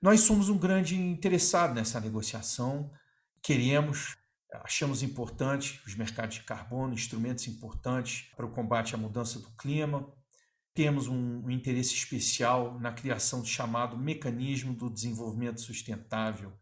Nós 0.00 0.20
somos 0.20 0.48
um 0.48 0.58
grande 0.58 0.96
interessado 0.96 1.74
nessa 1.74 2.00
negociação, 2.00 2.90
queremos, 3.40 4.16
achamos 4.64 5.02
importante 5.02 5.80
os 5.86 5.94
mercados 5.94 6.36
de 6.36 6.42
carbono, 6.42 6.94
instrumentos 6.94 7.46
importantes 7.46 8.32
para 8.34 8.46
o 8.46 8.50
combate 8.50 8.94
à 8.94 8.98
mudança 8.98 9.38
do 9.38 9.50
clima, 9.50 10.10
temos 10.74 11.06
um, 11.06 11.44
um 11.44 11.50
interesse 11.50 11.94
especial 11.94 12.78
na 12.80 12.92
criação 12.92 13.40
do 13.40 13.46
chamado 13.46 13.96
mecanismo 13.96 14.72
do 14.72 14.90
desenvolvimento 14.90 15.60
sustentável, 15.60 16.52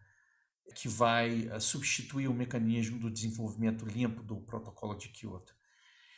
que 0.75 0.89
vai 0.89 1.49
uh, 1.49 1.61
substituir 1.61 2.29
o 2.29 2.35
mecanismo 2.35 2.99
do 2.99 3.11
desenvolvimento 3.11 3.85
limpo 3.85 4.23
do 4.23 4.41
protocolo 4.41 4.95
de 4.97 5.09
Kyoto. 5.09 5.55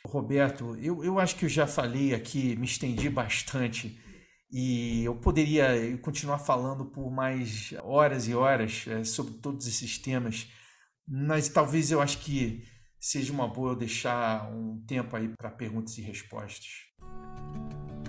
Roberto, 0.05 0.75
eu, 0.77 1.03
eu 1.03 1.17
acho 1.19 1.35
que 1.35 1.45
eu 1.45 1.49
já 1.49 1.65
falei 1.65 2.13
aqui, 2.13 2.55
me 2.55 2.65
estendi 2.65 3.09
bastante 3.09 3.99
e 4.51 5.03
eu 5.03 5.15
poderia 5.15 5.97
continuar 5.99 6.39
falando 6.39 6.85
por 6.85 7.09
mais 7.09 7.73
horas 7.81 8.27
e 8.27 8.35
horas 8.35 8.85
é, 8.87 9.03
sobre 9.03 9.33
todos 9.35 9.65
esses 9.65 9.97
temas, 9.97 10.47
mas 11.07 11.47
talvez 11.49 11.89
eu 11.89 12.01
acho 12.01 12.19
que 12.19 12.63
seja 12.99 13.33
uma 13.33 13.47
boa 13.47 13.71
eu 13.71 13.75
deixar 13.75 14.51
um 14.51 14.83
tempo 14.85 15.15
aí 15.15 15.27
para 15.37 15.49
perguntas 15.49 15.97
e 15.97 16.01
respostas. 16.01 16.67